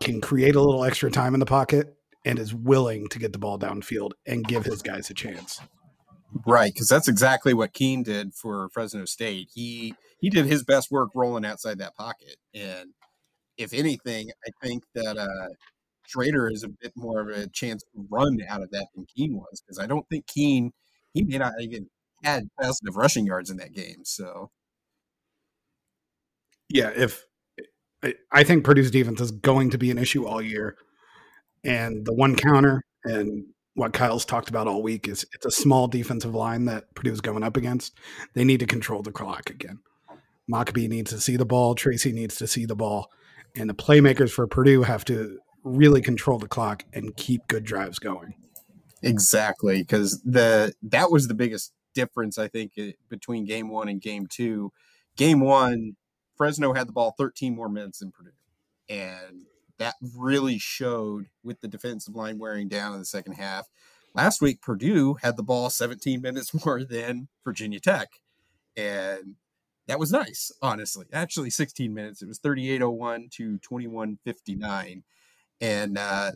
can 0.00 0.20
create 0.20 0.54
a 0.54 0.60
little 0.60 0.84
extra 0.84 1.10
time 1.10 1.34
in 1.34 1.40
the 1.40 1.46
pocket 1.46 1.96
and 2.24 2.38
is 2.38 2.54
willing 2.54 3.08
to 3.08 3.18
get 3.18 3.32
the 3.32 3.38
ball 3.38 3.58
downfield 3.58 4.12
and 4.26 4.46
give 4.46 4.64
his 4.64 4.82
guys 4.82 5.10
a 5.10 5.14
chance. 5.14 5.60
Right, 6.46 6.72
because 6.72 6.88
that's 6.88 7.08
exactly 7.08 7.54
what 7.54 7.72
Keene 7.72 8.02
did 8.02 8.34
for 8.34 8.68
Fresno 8.72 9.04
State. 9.04 9.48
He 9.54 9.94
he 10.20 10.30
did 10.30 10.46
his 10.46 10.62
best 10.64 10.90
work 10.90 11.10
rolling 11.14 11.44
outside 11.44 11.78
that 11.78 11.96
pocket, 11.96 12.36
and 12.54 12.90
if 13.58 13.72
anything, 13.74 14.30
I 14.46 14.50
think 14.66 14.84
that 14.94 15.18
uh, 15.18 15.48
Shrader 16.08 16.52
is 16.52 16.64
a 16.64 16.68
bit 16.68 16.92
more 16.96 17.20
of 17.20 17.28
a 17.28 17.48
chance 17.48 17.82
to 17.82 18.06
run 18.10 18.38
out 18.48 18.62
of 18.62 18.70
that 18.72 18.88
than 18.94 19.06
Keene 19.14 19.34
was, 19.36 19.62
because 19.62 19.78
I 19.78 19.86
don't 19.86 20.06
think 20.10 20.26
Keene 20.26 20.72
he 21.14 21.24
may 21.24 21.38
not 21.38 21.54
even 21.60 21.88
had 22.24 22.48
positive 22.60 22.96
rushing 22.96 23.26
yards 23.26 23.50
in 23.50 23.56
that 23.58 23.74
game. 23.74 24.04
So, 24.04 24.50
yeah, 26.68 26.90
if 26.94 27.24
I 28.32 28.44
think 28.44 28.64
Purdue's 28.64 28.90
defense 28.90 29.20
is 29.20 29.30
going 29.30 29.70
to 29.70 29.78
be 29.78 29.90
an 29.90 29.98
issue 29.98 30.26
all 30.26 30.40
year, 30.42 30.76
and 31.64 32.06
the 32.06 32.14
one 32.14 32.36
counter 32.36 32.82
and 33.04 33.46
what 33.80 33.94
Kyle's 33.94 34.26
talked 34.26 34.50
about 34.50 34.68
all 34.68 34.82
week 34.82 35.08
is 35.08 35.24
it's 35.32 35.46
a 35.46 35.50
small 35.50 35.88
defensive 35.88 36.34
line 36.34 36.66
that 36.66 36.94
Purdue's 36.94 37.22
going 37.22 37.42
up 37.42 37.56
against. 37.56 37.98
They 38.34 38.44
need 38.44 38.60
to 38.60 38.66
control 38.66 39.00
the 39.00 39.10
clock 39.10 39.48
again. 39.48 39.78
Mockobee 40.52 40.86
needs 40.86 41.10
to 41.12 41.18
see 41.18 41.36
the 41.38 41.46
ball. 41.46 41.74
Tracy 41.74 42.12
needs 42.12 42.36
to 42.36 42.46
see 42.46 42.66
the 42.66 42.76
ball. 42.76 43.10
And 43.56 43.70
the 43.70 43.74
playmakers 43.74 44.30
for 44.32 44.46
Purdue 44.46 44.82
have 44.82 45.06
to 45.06 45.38
really 45.64 46.02
control 46.02 46.38
the 46.38 46.46
clock 46.46 46.84
and 46.92 47.16
keep 47.16 47.48
good 47.48 47.64
drives 47.64 47.98
going. 47.98 48.34
Exactly, 49.02 49.78
because 49.78 50.20
the 50.24 50.74
that 50.82 51.10
was 51.10 51.26
the 51.26 51.34
biggest 51.34 51.72
difference 51.94 52.36
I 52.36 52.48
think 52.48 52.72
eh, 52.76 52.92
between 53.08 53.46
game 53.46 53.70
one 53.70 53.88
and 53.88 53.98
game 53.98 54.26
two. 54.26 54.72
Game 55.16 55.40
one, 55.40 55.96
Fresno 56.36 56.74
had 56.74 56.86
the 56.86 56.92
ball 56.92 57.14
13 57.16 57.56
more 57.56 57.70
minutes 57.70 58.00
than 58.00 58.12
Purdue, 58.12 58.30
and 58.90 59.46
that 59.80 59.94
really 60.14 60.58
showed 60.58 61.26
with 61.42 61.62
the 61.62 61.68
defensive 61.68 62.14
line 62.14 62.38
wearing 62.38 62.68
down 62.68 62.92
in 62.92 62.98
the 62.98 63.04
second 63.04 63.32
half. 63.32 63.66
Last 64.14 64.42
week, 64.42 64.60
Purdue 64.60 65.16
had 65.22 65.36
the 65.36 65.42
ball 65.42 65.70
17 65.70 66.20
minutes 66.22 66.52
more 66.64 66.84
than 66.84 67.28
Virginia 67.44 67.80
Tech, 67.80 68.08
and 68.76 69.36
that 69.88 69.98
was 69.98 70.12
nice, 70.12 70.52
honestly. 70.60 71.06
Actually, 71.12 71.48
16 71.48 71.92
minutes. 71.92 72.20
It 72.20 72.28
was 72.28 72.38
38:01 72.38 73.30
to 73.32 73.58
21:59, 73.58 75.02
and 75.62 75.98
uh, 75.98 76.32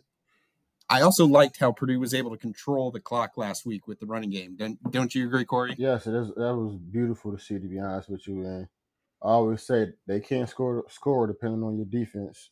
I 0.88 1.02
also 1.02 1.26
liked 1.26 1.60
how 1.60 1.72
Purdue 1.72 2.00
was 2.00 2.14
able 2.14 2.30
to 2.30 2.38
control 2.38 2.90
the 2.90 3.00
clock 3.00 3.36
last 3.36 3.66
week 3.66 3.86
with 3.86 4.00
the 4.00 4.06
running 4.06 4.30
game. 4.30 4.56
Don't, 4.56 4.90
don't 4.90 5.14
you 5.14 5.26
agree, 5.26 5.44
Kory? 5.44 5.74
Yes, 5.76 6.06
it 6.06 6.14
is, 6.14 6.28
that 6.28 6.54
was 6.54 6.76
beautiful 6.76 7.30
to 7.30 7.38
see. 7.38 7.58
To 7.58 7.68
be 7.68 7.78
honest 7.78 8.08
with 8.08 8.26
you, 8.26 8.42
and 8.46 8.68
I 9.22 9.28
always 9.28 9.62
say 9.62 9.92
they 10.06 10.20
can't 10.20 10.48
score 10.48 10.86
score 10.88 11.26
depending 11.26 11.62
on 11.62 11.76
your 11.76 11.86
defense 11.86 12.48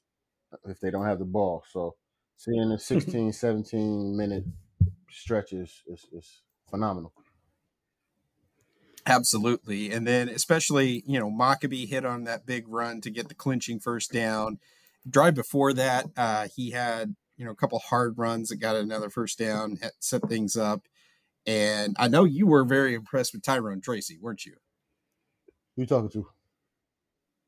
if 0.67 0.81
they 0.81 0.91
don't 0.91 1.07
have 1.07 1.19
the 1.19 1.25
ball. 1.25 1.65
So 1.71 1.95
seeing 2.37 2.69
the 2.69 2.79
16, 2.79 3.33
17 3.33 4.17
minute 4.17 4.45
stretches 5.11 5.83
is, 5.87 6.07
is 6.13 6.43
phenomenal. 6.71 7.13
Absolutely. 9.05 9.91
And 9.91 10.07
then 10.07 10.29
especially, 10.29 11.03
you 11.07 11.19
know, 11.19 11.31
Mockobee 11.31 11.89
hit 11.89 12.05
on 12.05 12.25
that 12.25 12.47
big 12.47 12.69
run 12.69 13.01
to 13.01 13.11
get 13.11 13.29
the 13.29 13.35
clinching 13.35 13.81
first 13.81 14.13
down. 14.13 14.59
Drive 15.09 15.35
before 15.35 15.73
that, 15.73 16.07
uh, 16.17 16.47
he 16.55 16.71
had, 16.71 17.17
you 17.37 17.45
know, 17.45 17.51
a 17.51 17.57
couple 17.57 17.81
hard 17.81 18.17
runs 18.17 18.51
that 18.51 18.57
got 18.57 18.77
another 18.77 19.11
first 19.11 19.39
down, 19.39 19.79
set 19.99 20.29
things 20.29 20.57
up. 20.57 20.87
And 21.45 21.97
I 21.99 22.07
know 22.07 22.23
you 22.23 22.47
were 22.47 22.65
very 22.65 22.95
impressed 22.95 23.33
with 23.33 23.43
Tyrone 23.43 23.81
Tracy, 23.81 24.19
weren't 24.21 24.47
you? 24.47 24.55
Who 25.75 25.83
you 25.83 25.87
talking 25.87 26.11
to? 26.11 26.29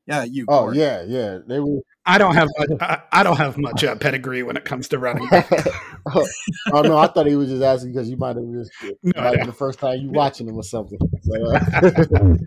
Yeah, 0.05 0.23
you. 0.23 0.45
Oh 0.47 0.71
yeah, 0.71 1.03
yeah. 1.03 1.39
They 1.47 1.59
were. 1.59 1.79
I 2.05 2.17
don't 2.17 2.35
have 2.35 2.49
much, 2.57 2.69
I, 2.81 3.01
I 3.11 3.23
don't 3.23 3.37
have 3.37 3.57
much 3.57 3.83
uh, 3.83 3.95
pedigree 3.95 4.43
when 4.43 4.57
it 4.57 4.65
comes 4.65 4.87
to 4.89 4.99
running. 4.99 5.27
oh, 5.31 6.27
oh, 6.73 6.81
no, 6.81 6.97
I 6.97 7.07
thought 7.07 7.25
he 7.25 7.35
was 7.35 7.49
just 7.49 7.63
asking 7.63 7.93
because 7.93 8.09
you 8.09 8.17
might 8.17 8.35
have 8.35 8.45
just 8.51 8.71
no, 9.01 9.21
might 9.21 9.39
no. 9.39 9.45
the 9.45 9.53
first 9.53 9.79
time 9.79 9.99
you 9.99 10.11
watching 10.11 10.47
him 10.47 10.55
or 10.55 10.63
something. 10.63 10.99
So, 11.21 11.55
uh, 11.55 11.59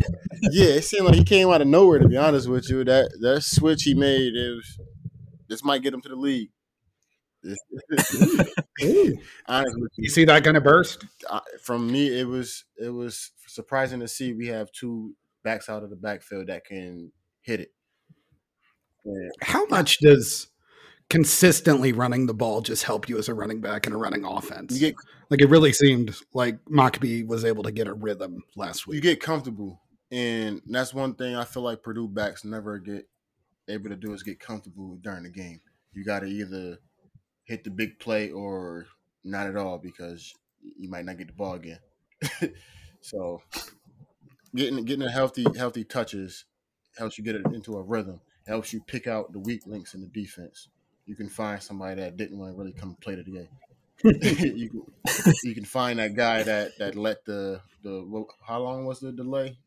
yeah, 0.50 0.74
it 0.74 0.84
seemed 0.84 1.06
like 1.06 1.16
he 1.16 1.24
came 1.24 1.48
out 1.50 1.60
of 1.60 1.66
nowhere. 1.66 1.98
To 1.98 2.08
be 2.08 2.16
honest 2.16 2.48
with 2.48 2.70
you, 2.70 2.84
that 2.84 3.10
that 3.20 3.42
switch 3.42 3.82
he 3.82 3.94
made 3.94 4.34
is 4.36 4.78
this 5.48 5.64
might 5.64 5.82
get 5.82 5.94
him 5.94 6.00
to 6.02 6.08
the 6.08 6.16
league. 6.16 6.50
honestly, 9.48 9.88
you 9.96 10.10
see 10.10 10.24
that 10.24 10.42
gonna 10.42 10.60
burst? 10.60 11.04
From 11.62 11.90
me, 11.90 12.18
it 12.18 12.26
was 12.26 12.64
it 12.76 12.90
was 12.90 13.32
surprising 13.46 14.00
to 14.00 14.08
see 14.08 14.32
we 14.32 14.48
have 14.48 14.70
two 14.72 15.14
backs 15.42 15.68
out 15.68 15.82
of 15.82 15.90
the 15.90 15.96
backfield 15.96 16.48
that 16.48 16.64
can 16.64 17.12
hit 17.42 17.60
it. 17.60 17.70
How 19.42 19.66
much 19.66 19.98
does 19.98 20.48
consistently 21.10 21.92
running 21.92 22.26
the 22.26 22.34
ball 22.34 22.60
just 22.60 22.84
help 22.84 23.08
you 23.08 23.18
as 23.18 23.28
a 23.28 23.34
running 23.34 23.60
back 23.60 23.86
in 23.86 23.92
a 23.92 23.96
running 23.96 24.24
offense? 24.24 24.78
Get, 24.78 24.94
like 25.30 25.40
it 25.40 25.48
really 25.48 25.72
seemed 25.72 26.14
like 26.34 26.58
Mockobee 26.66 27.26
was 27.26 27.44
able 27.44 27.62
to 27.64 27.72
get 27.72 27.86
a 27.86 27.94
rhythm 27.94 28.42
last 28.56 28.86
week. 28.86 28.96
You 28.96 29.00
get 29.00 29.20
comfortable, 29.20 29.80
and 30.10 30.60
that's 30.66 30.94
one 30.94 31.14
thing 31.14 31.36
I 31.36 31.44
feel 31.44 31.62
like 31.62 31.82
Purdue 31.82 32.08
backs 32.08 32.44
never 32.44 32.78
get 32.78 33.08
able 33.68 33.90
to 33.90 33.96
do 33.96 34.12
is 34.12 34.22
get 34.22 34.40
comfortable 34.40 34.98
during 35.02 35.22
the 35.22 35.30
game. 35.30 35.60
You 35.92 36.04
got 36.04 36.20
to 36.20 36.26
either 36.26 36.78
hit 37.44 37.64
the 37.64 37.70
big 37.70 37.98
play 37.98 38.30
or 38.30 38.86
not 39.24 39.46
at 39.46 39.56
all 39.56 39.78
because 39.78 40.34
you 40.62 40.88
might 40.88 41.04
not 41.04 41.18
get 41.18 41.28
the 41.28 41.32
ball 41.32 41.54
again. 41.54 41.78
so 43.00 43.42
getting 44.54 44.84
getting 44.84 45.06
a 45.06 45.10
healthy 45.10 45.46
healthy 45.56 45.84
touches 45.84 46.44
helps 46.96 47.18
you 47.18 47.24
get 47.24 47.36
it 47.36 47.46
into 47.52 47.76
a 47.76 47.82
rhythm. 47.82 48.20
Helps 48.48 48.72
you 48.72 48.80
pick 48.80 49.06
out 49.06 49.30
the 49.30 49.38
weak 49.38 49.60
links 49.66 49.92
in 49.92 50.00
the 50.00 50.06
defense. 50.06 50.68
You 51.04 51.14
can 51.14 51.28
find 51.28 51.62
somebody 51.62 52.00
that 52.00 52.16
didn't 52.16 52.38
want 52.38 52.54
to 52.54 52.58
really 52.58 52.72
come 52.72 52.96
play 52.98 53.14
the 53.14 53.22
game. 53.22 53.48
you 54.04 54.70
can 54.70 55.34
you 55.44 55.54
can 55.54 55.66
find 55.66 55.98
that 55.98 56.16
guy 56.16 56.42
that 56.44 56.70
that 56.78 56.96
let 56.96 57.24
the 57.26 57.60
the 57.82 58.24
how 58.46 58.60
long 58.60 58.86
was 58.86 59.00
the 59.00 59.12
delay? 59.12 59.58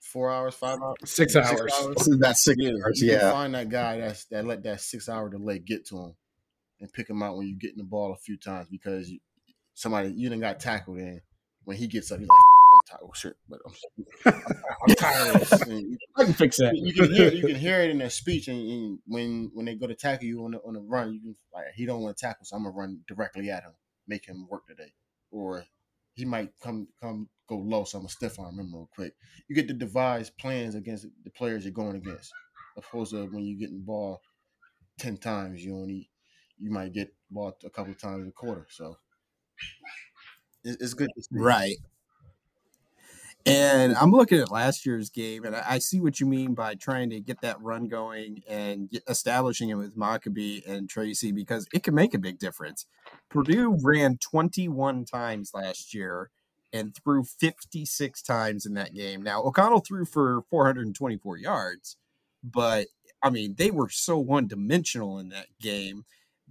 Four 0.00 0.30
hours, 0.30 0.54
five 0.54 0.78
hours, 0.82 0.96
six, 1.04 1.34
six 1.34 1.36
hours. 1.36 1.72
hours. 1.80 2.08
That's 2.18 2.42
six 2.42 2.56
yeah, 2.58 2.72
hours. 2.84 3.00
You 3.00 3.12
yeah. 3.12 3.30
find 3.30 3.54
that 3.54 3.68
guy 3.68 3.98
that's 3.98 4.24
that 4.26 4.44
let 4.44 4.64
that 4.64 4.80
six 4.80 5.08
hour 5.08 5.28
delay 5.28 5.60
get 5.60 5.86
to 5.86 5.98
him, 5.98 6.14
and 6.80 6.92
pick 6.92 7.08
him 7.08 7.22
out 7.22 7.36
when 7.36 7.46
you 7.46 7.56
get 7.56 7.70
in 7.70 7.78
the 7.78 7.84
ball 7.84 8.12
a 8.12 8.16
few 8.16 8.36
times 8.36 8.66
because 8.68 9.10
you, 9.10 9.20
somebody 9.74 10.10
you 10.10 10.28
didn't 10.28 10.42
got 10.42 10.58
tackled 10.58 10.98
in. 10.98 11.20
When 11.64 11.76
he 11.76 11.86
gets 11.86 12.10
up, 12.10 12.18
he's 12.18 12.28
like, 12.28 12.53
tired. 12.94 13.00
Oh 13.02 13.12
shit, 13.14 13.36
but 13.48 13.60
I'm, 13.66 14.32
I'm 14.88 14.94
tired 14.96 15.34
of 15.34 15.40
this. 15.40 15.62
I 16.16 16.24
can 16.24 16.32
fix 16.34 16.58
that. 16.58 16.76
You 16.76 16.92
can 16.92 17.12
hear 17.12 17.30
you 17.30 17.46
can 17.46 17.56
hear 17.56 17.80
it 17.80 17.90
in 17.90 17.98
their 17.98 18.10
speech, 18.10 18.48
and, 18.48 18.58
and, 18.58 18.98
when 19.06 19.50
when 19.54 19.66
they 19.66 19.74
go 19.74 19.86
to 19.86 19.94
tackle 19.94 20.26
you 20.26 20.44
on 20.44 20.52
the 20.52 20.58
on 20.58 20.74
the 20.74 20.80
run, 20.80 21.12
you 21.12 21.20
can 21.20 21.36
like 21.52 21.66
he 21.74 21.86
don't 21.86 22.02
want 22.02 22.16
to 22.16 22.20
tackle, 22.20 22.44
so 22.44 22.56
I'm 22.56 22.64
gonna 22.64 22.74
run 22.74 23.00
directly 23.06 23.50
at 23.50 23.62
him, 23.62 23.72
make 24.06 24.26
him 24.26 24.46
work 24.48 24.66
today, 24.66 24.92
or 25.30 25.64
he 26.14 26.24
might 26.24 26.50
come 26.62 26.88
come 27.00 27.28
go 27.48 27.56
low, 27.56 27.84
so 27.84 27.98
I'm 27.98 28.02
gonna 28.04 28.10
stiff 28.10 28.38
arm 28.38 28.58
him 28.58 28.74
real 28.74 28.88
quick. 28.94 29.14
You 29.48 29.54
get 29.54 29.68
to 29.68 29.74
devise 29.74 30.30
plans 30.30 30.74
against 30.74 31.06
the 31.24 31.30
players 31.30 31.64
you're 31.64 31.72
going 31.72 31.96
against, 31.96 32.32
opposed 32.76 33.12
to 33.12 33.26
when 33.26 33.44
you 33.44 33.58
get 33.58 33.70
the 33.70 33.78
ball 33.78 34.20
ten 34.98 35.16
times, 35.16 35.64
you 35.64 35.74
only 35.74 36.10
you 36.58 36.70
might 36.70 36.92
get 36.92 37.12
ball 37.30 37.56
a 37.64 37.70
couple 37.70 37.94
times 37.94 38.28
a 38.28 38.32
quarter. 38.32 38.66
So 38.70 38.96
it's 40.64 40.94
good. 40.94 41.10
Right. 41.30 41.76
And 43.46 43.94
I'm 43.96 44.10
looking 44.10 44.40
at 44.40 44.50
last 44.50 44.86
year's 44.86 45.10
game, 45.10 45.44
and 45.44 45.54
I 45.54 45.78
see 45.78 46.00
what 46.00 46.18
you 46.18 46.24
mean 46.24 46.54
by 46.54 46.76
trying 46.76 47.10
to 47.10 47.20
get 47.20 47.42
that 47.42 47.60
run 47.60 47.88
going 47.88 48.42
and 48.48 48.88
get, 48.88 49.02
establishing 49.06 49.68
it 49.68 49.74
with 49.74 49.98
Mockobee 49.98 50.66
and 50.66 50.88
Tracy 50.88 51.30
because 51.30 51.66
it 51.74 51.82
can 51.82 51.94
make 51.94 52.14
a 52.14 52.18
big 52.18 52.38
difference. 52.38 52.86
Purdue 53.28 53.76
ran 53.82 54.16
21 54.16 55.04
times 55.04 55.50
last 55.52 55.92
year 55.92 56.30
and 56.72 56.96
threw 56.96 57.22
56 57.22 58.22
times 58.22 58.64
in 58.64 58.74
that 58.74 58.94
game. 58.94 59.22
Now, 59.22 59.42
O'Connell 59.42 59.80
threw 59.80 60.06
for 60.06 60.42
424 60.48 61.36
yards, 61.36 61.98
but 62.42 62.86
I 63.22 63.28
mean, 63.28 63.56
they 63.58 63.70
were 63.70 63.90
so 63.90 64.18
one 64.18 64.46
dimensional 64.48 65.18
in 65.18 65.28
that 65.30 65.48
game. 65.60 66.04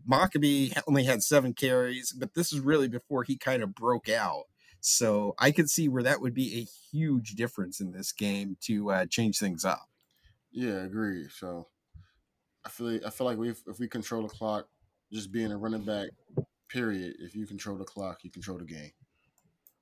Mockobee 0.08 0.78
only 0.88 1.06
had 1.06 1.24
seven 1.24 1.54
carries, 1.54 2.12
but 2.12 2.36
this 2.36 2.54
is 2.54 2.60
really 2.60 2.88
before 2.88 3.24
he 3.24 3.36
kind 3.36 3.64
of 3.64 3.74
broke 3.74 4.10
out. 4.10 4.44
So 4.86 5.34
I 5.40 5.52
could 5.52 5.70
see 5.70 5.88
where 5.88 6.04
that 6.04 6.20
would 6.20 6.34
be 6.34 6.60
a 6.60 6.68
huge 6.92 7.36
difference 7.36 7.80
in 7.80 7.94
this 7.94 8.12
game 8.12 8.58
to 8.64 8.92
uh, 8.92 9.06
change 9.06 9.40
things 9.40 9.64
up. 9.64 9.88
Yeah, 10.52 10.84
agree. 10.84 11.30
So 11.30 11.68
I 12.66 12.70
feel 12.70 13.00
I 13.06 13.10
feel 13.10 13.26
like 13.26 13.38
we 13.38 13.52
if 13.52 13.80
we 13.80 13.88
control 13.88 14.24
the 14.24 14.28
clock, 14.28 14.68
just 15.10 15.32
being 15.32 15.54
a 15.54 15.58
running 15.58 15.86
back, 15.86 16.10
period. 16.68 17.16
If 17.20 17.34
you 17.34 17.48
control 17.48 17.78
the 17.78 17.86
clock, 17.86 18.26
you 18.26 18.30
control 18.30 18.58
the 18.58 18.66
game. 18.66 18.92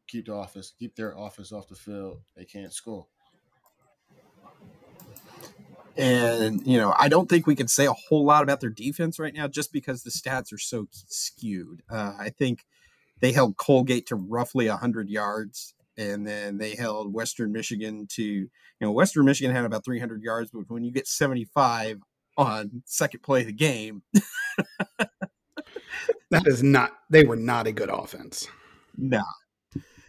Keep 0.08 0.27
the 0.27 0.36
office, 0.36 0.72
keep 0.77 0.96
their 0.96 1.17
office 1.17 1.51
off 1.51 1.67
the 1.67 1.75
field. 1.75 2.22
They 2.38 2.46
can't 2.46 2.72
score. 2.72 3.08
And, 5.98 6.65
you 6.65 6.77
know, 6.77 6.93
I 6.98 7.10
don't 7.10 7.27
think 7.27 7.48
we 7.48 7.55
can 7.55 7.67
say 7.67 7.86
a 7.86 7.93
whole 7.93 8.24
lot 8.24 8.43
about 8.43 8.62
their 8.62 8.70
defense 8.70 9.17
right 9.17 9.34
now 9.34 9.48
just 9.48 9.74
because 9.74 10.03
the 10.03 10.12
stats 10.12 10.53
are 10.53 10.60
so 10.60 10.88
skewed. 10.91 11.81
Uh, 11.89 12.13
I 12.17 12.29
think 12.29 12.65
they 13.21 13.31
held 13.31 13.57
Colgate 13.57 14.07
to 14.07 14.15
roughly 14.15 14.67
100 14.67 15.09
yards, 15.09 15.73
and 15.97 16.27
then 16.27 16.57
they 16.57 16.75
held 16.75 17.13
Western 17.13 17.51
Michigan 17.51 18.07
to, 18.11 18.23
you 18.23 18.49
know, 18.79 18.91
Western 18.91 19.25
Michigan 19.25 19.55
had 19.55 19.65
about 19.65 19.85
300 19.85 20.21
yards, 20.21 20.51
but 20.51 20.69
when 20.69 20.83
you 20.83 20.91
get 20.91 21.07
75 21.07 22.01
on 22.37 22.83
second 22.85 23.21
play 23.21 23.41
of 23.41 23.47
the 23.47 23.53
game, 23.53 24.01
that 26.29 26.45
is 26.45 26.63
not, 26.63 26.91
they 27.09 27.23
were 27.23 27.35
not 27.35 27.67
a 27.67 27.71
good 27.71 27.89
offense. 27.89 28.47
No, 28.97 29.23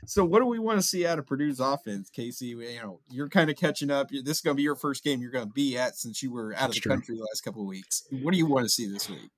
so 0.04 0.25
what 0.25 0.40
do 0.40 0.47
we 0.47 0.59
want 0.59 0.81
to 0.81 0.87
see 0.87 1.07
out 1.07 1.19
of 1.19 1.26
Purdue's 1.26 1.61
offense, 1.61 2.11
Casey? 2.11 2.47
You 2.47 2.81
know, 2.83 3.00
you're 3.09 3.28
kind 3.28 3.50
of 3.50 3.57
catching 3.57 3.90
up. 3.90 4.09
This 4.11 4.38
is 4.38 4.40
going 4.40 4.54
to 4.54 4.57
be 4.57 4.62
your 4.62 4.75
first 4.75 5.04
game 5.04 5.21
you're 5.21 5.31
going 5.31 5.47
to 5.47 5.52
be 5.52 5.78
at 5.78 5.97
since 5.97 6.23
you 6.23 6.33
were 6.33 6.54
out 6.57 6.71
of 6.71 6.75
the 6.75 6.81
true. 6.81 6.90
country 6.90 7.16
the 7.16 7.23
last 7.23 7.42
couple 7.42 7.62
of 7.62 7.69
weeks. 7.69 8.02
What 8.11 8.33
do 8.33 8.38
you 8.38 8.47
want 8.47 8.64
to 8.64 8.69
see 8.69 8.87
this 8.87 9.09
week? 9.09 9.31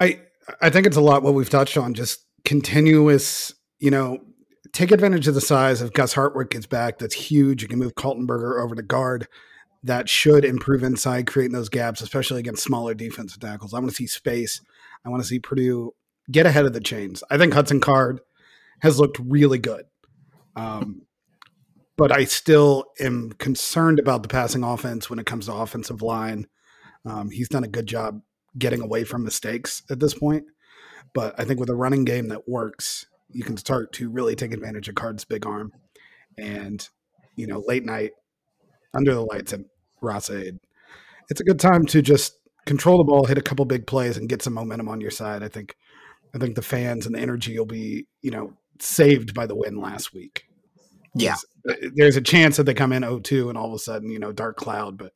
I 0.00 0.20
I 0.60 0.70
think 0.70 0.86
it's 0.86 0.96
a 0.96 1.00
lot 1.00 1.22
what 1.22 1.34
we've 1.34 1.48
touched 1.48 1.76
on, 1.76 1.94
just 1.94 2.24
continuous, 2.48 3.52
you 3.78 3.90
know, 3.90 4.18
take 4.72 4.90
advantage 4.90 5.28
of 5.28 5.34
the 5.34 5.40
size 5.40 5.82
of 5.82 5.92
Gus 5.92 6.14
Hartwig 6.14 6.48
gets 6.48 6.64
back. 6.64 6.98
That's 6.98 7.14
huge. 7.14 7.60
You 7.60 7.68
can 7.68 7.78
move 7.78 7.94
Kaltenberger 7.94 8.64
over 8.64 8.74
to 8.74 8.80
guard. 8.80 9.28
That 9.82 10.08
should 10.08 10.46
improve 10.46 10.82
inside, 10.82 11.26
creating 11.26 11.52
those 11.52 11.68
gaps, 11.68 12.00
especially 12.00 12.40
against 12.40 12.62
smaller 12.62 12.94
defensive 12.94 13.38
tackles. 13.38 13.74
I 13.74 13.80
want 13.80 13.90
to 13.90 13.94
see 13.94 14.06
space. 14.06 14.62
I 15.04 15.10
want 15.10 15.22
to 15.22 15.28
see 15.28 15.38
Purdue 15.38 15.92
get 16.30 16.46
ahead 16.46 16.64
of 16.64 16.72
the 16.72 16.80
chains. 16.80 17.22
I 17.30 17.36
think 17.36 17.52
Hudson 17.52 17.80
Card 17.80 18.22
has 18.80 18.98
looked 18.98 19.18
really 19.18 19.58
good. 19.58 19.84
Um, 20.56 21.02
but 21.98 22.10
I 22.10 22.24
still 22.24 22.86
am 22.98 23.32
concerned 23.32 23.98
about 23.98 24.22
the 24.22 24.28
passing 24.28 24.64
offense 24.64 25.10
when 25.10 25.18
it 25.18 25.26
comes 25.26 25.46
to 25.46 25.52
offensive 25.52 26.00
line. 26.00 26.46
Um, 27.04 27.30
he's 27.30 27.50
done 27.50 27.64
a 27.64 27.68
good 27.68 27.86
job 27.86 28.22
getting 28.56 28.80
away 28.80 29.04
from 29.04 29.22
mistakes 29.22 29.82
at 29.90 30.00
this 30.00 30.14
point. 30.14 30.44
But 31.14 31.38
I 31.38 31.44
think 31.44 31.60
with 31.60 31.70
a 31.70 31.76
running 31.76 32.04
game 32.04 32.28
that 32.28 32.48
works, 32.48 33.06
you 33.30 33.42
can 33.42 33.56
start 33.56 33.92
to 33.94 34.10
really 34.10 34.34
take 34.34 34.52
advantage 34.52 34.88
of 34.88 34.94
Card's 34.94 35.24
big 35.24 35.46
arm. 35.46 35.72
And, 36.36 36.86
you 37.36 37.46
know, 37.46 37.62
late 37.66 37.84
night 37.84 38.12
under 38.94 39.14
the 39.14 39.22
lights 39.22 39.52
at 39.52 39.60
Ross-Ade, 40.00 40.58
it's 41.30 41.40
a 41.40 41.44
good 41.44 41.60
time 41.60 41.84
to 41.86 42.00
just 42.00 42.34
control 42.66 42.98
the 42.98 43.04
ball, 43.04 43.26
hit 43.26 43.38
a 43.38 43.42
couple 43.42 43.64
big 43.64 43.86
plays, 43.86 44.16
and 44.16 44.28
get 44.28 44.42
some 44.42 44.54
momentum 44.54 44.88
on 44.88 45.00
your 45.00 45.10
side. 45.10 45.42
I 45.42 45.48
think 45.48 45.76
I 46.34 46.38
think 46.38 46.56
the 46.56 46.62
fans 46.62 47.06
and 47.06 47.14
the 47.14 47.20
energy 47.20 47.58
will 47.58 47.66
be, 47.66 48.06
you 48.20 48.30
know, 48.30 48.52
saved 48.78 49.34
by 49.34 49.46
the 49.46 49.56
win 49.56 49.80
last 49.80 50.12
week. 50.12 50.46
Yeah. 51.14 51.36
Uh, 51.68 51.74
there's 51.94 52.16
a 52.16 52.20
chance 52.20 52.56
that 52.56 52.64
they 52.64 52.74
come 52.74 52.92
in 52.92 53.02
0-2 53.02 53.48
and 53.48 53.58
all 53.58 53.68
of 53.68 53.74
a 53.74 53.78
sudden, 53.78 54.10
you 54.10 54.18
know, 54.18 54.32
dark 54.32 54.56
cloud, 54.56 54.98
but 54.98 55.12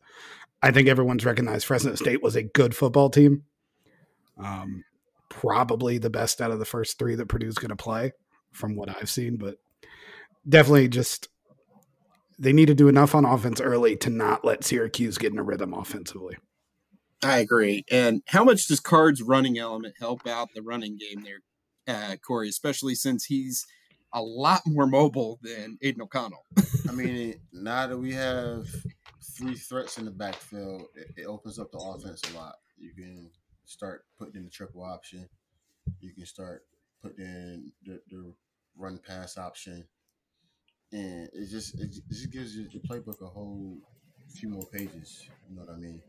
I 0.62 0.70
think 0.70 0.88
everyone's 0.88 1.24
recognized 1.24 1.66
Fresno 1.66 1.94
State 1.94 2.22
was 2.22 2.36
a 2.36 2.42
good 2.42 2.74
football 2.74 3.10
team. 3.10 3.44
Um, 4.38 4.84
probably 5.40 5.98
the 5.98 6.10
best 6.10 6.40
out 6.40 6.50
of 6.50 6.58
the 6.58 6.64
first 6.64 6.98
three 6.98 7.14
that 7.14 7.28
Purdue's 7.28 7.58
going 7.58 7.70
to 7.70 7.76
play 7.76 8.12
from 8.52 8.76
what 8.76 8.88
I've 8.88 9.10
seen, 9.10 9.36
but 9.36 9.56
definitely 10.48 10.88
just 10.88 11.28
they 12.38 12.52
need 12.52 12.66
to 12.66 12.74
do 12.74 12.88
enough 12.88 13.14
on 13.14 13.24
offense 13.24 13.60
early 13.60 13.96
to 13.96 14.10
not 14.10 14.44
let 14.44 14.64
Syracuse 14.64 15.18
get 15.18 15.32
in 15.32 15.38
a 15.38 15.42
rhythm 15.42 15.72
offensively. 15.72 16.36
I 17.22 17.38
agree. 17.38 17.84
And 17.90 18.22
how 18.28 18.42
much 18.42 18.66
does 18.66 18.80
Card's 18.80 19.22
running 19.22 19.58
element 19.58 19.94
help 20.00 20.26
out 20.26 20.48
the 20.54 20.62
running 20.62 20.98
game 20.98 21.24
there, 21.24 21.40
uh, 21.86 22.16
Kory, 22.16 22.48
especially 22.48 22.94
since 22.94 23.24
he's– 23.24 23.66
a 24.12 24.22
lot 24.22 24.62
more 24.66 24.86
mobile 24.86 25.38
than 25.42 25.78
Aidan 25.82 26.02
O'Connell. 26.02 26.44
I 26.88 26.92
mean, 26.92 27.34
now 27.52 27.86
that 27.86 27.96
we 27.96 28.12
have 28.12 28.68
three 29.36 29.54
threats 29.54 29.98
in 29.98 30.04
the 30.04 30.10
backfield, 30.10 30.84
it, 30.94 31.22
it, 31.22 31.26
opens 31.26 31.58
up 31.58 31.70
the 31.72 31.78
offense 31.78 32.20
a 32.32 32.36
lot. 32.36 32.56
You 32.76 32.92
can 32.94 33.30
start 33.64 34.04
putting 34.18 34.36
in 34.36 34.44
the 34.44 34.50
triple 34.50 34.82
option. 34.82 35.28
You 36.00 36.12
can 36.14 36.26
start 36.26 36.62
putting 37.02 37.24
in 37.24 37.72
the, 37.84 38.00
the 38.10 38.34
run 38.76 38.98
pass 39.06 39.36
option, 39.36 39.84
and 40.92 41.28
it 41.32 41.50
just 41.50 41.78
it, 41.80 41.90
just 42.08 42.32
gives 42.32 42.56
the 42.56 42.80
playbook 42.88 43.20
a 43.22 43.26
whole 43.26 43.78
few 44.34 44.48
more 44.48 44.66
pages. 44.72 45.28
You 45.48 45.56
know 45.56 45.62
what 45.62 45.74
I 45.74 45.76
mean? 45.76 46.00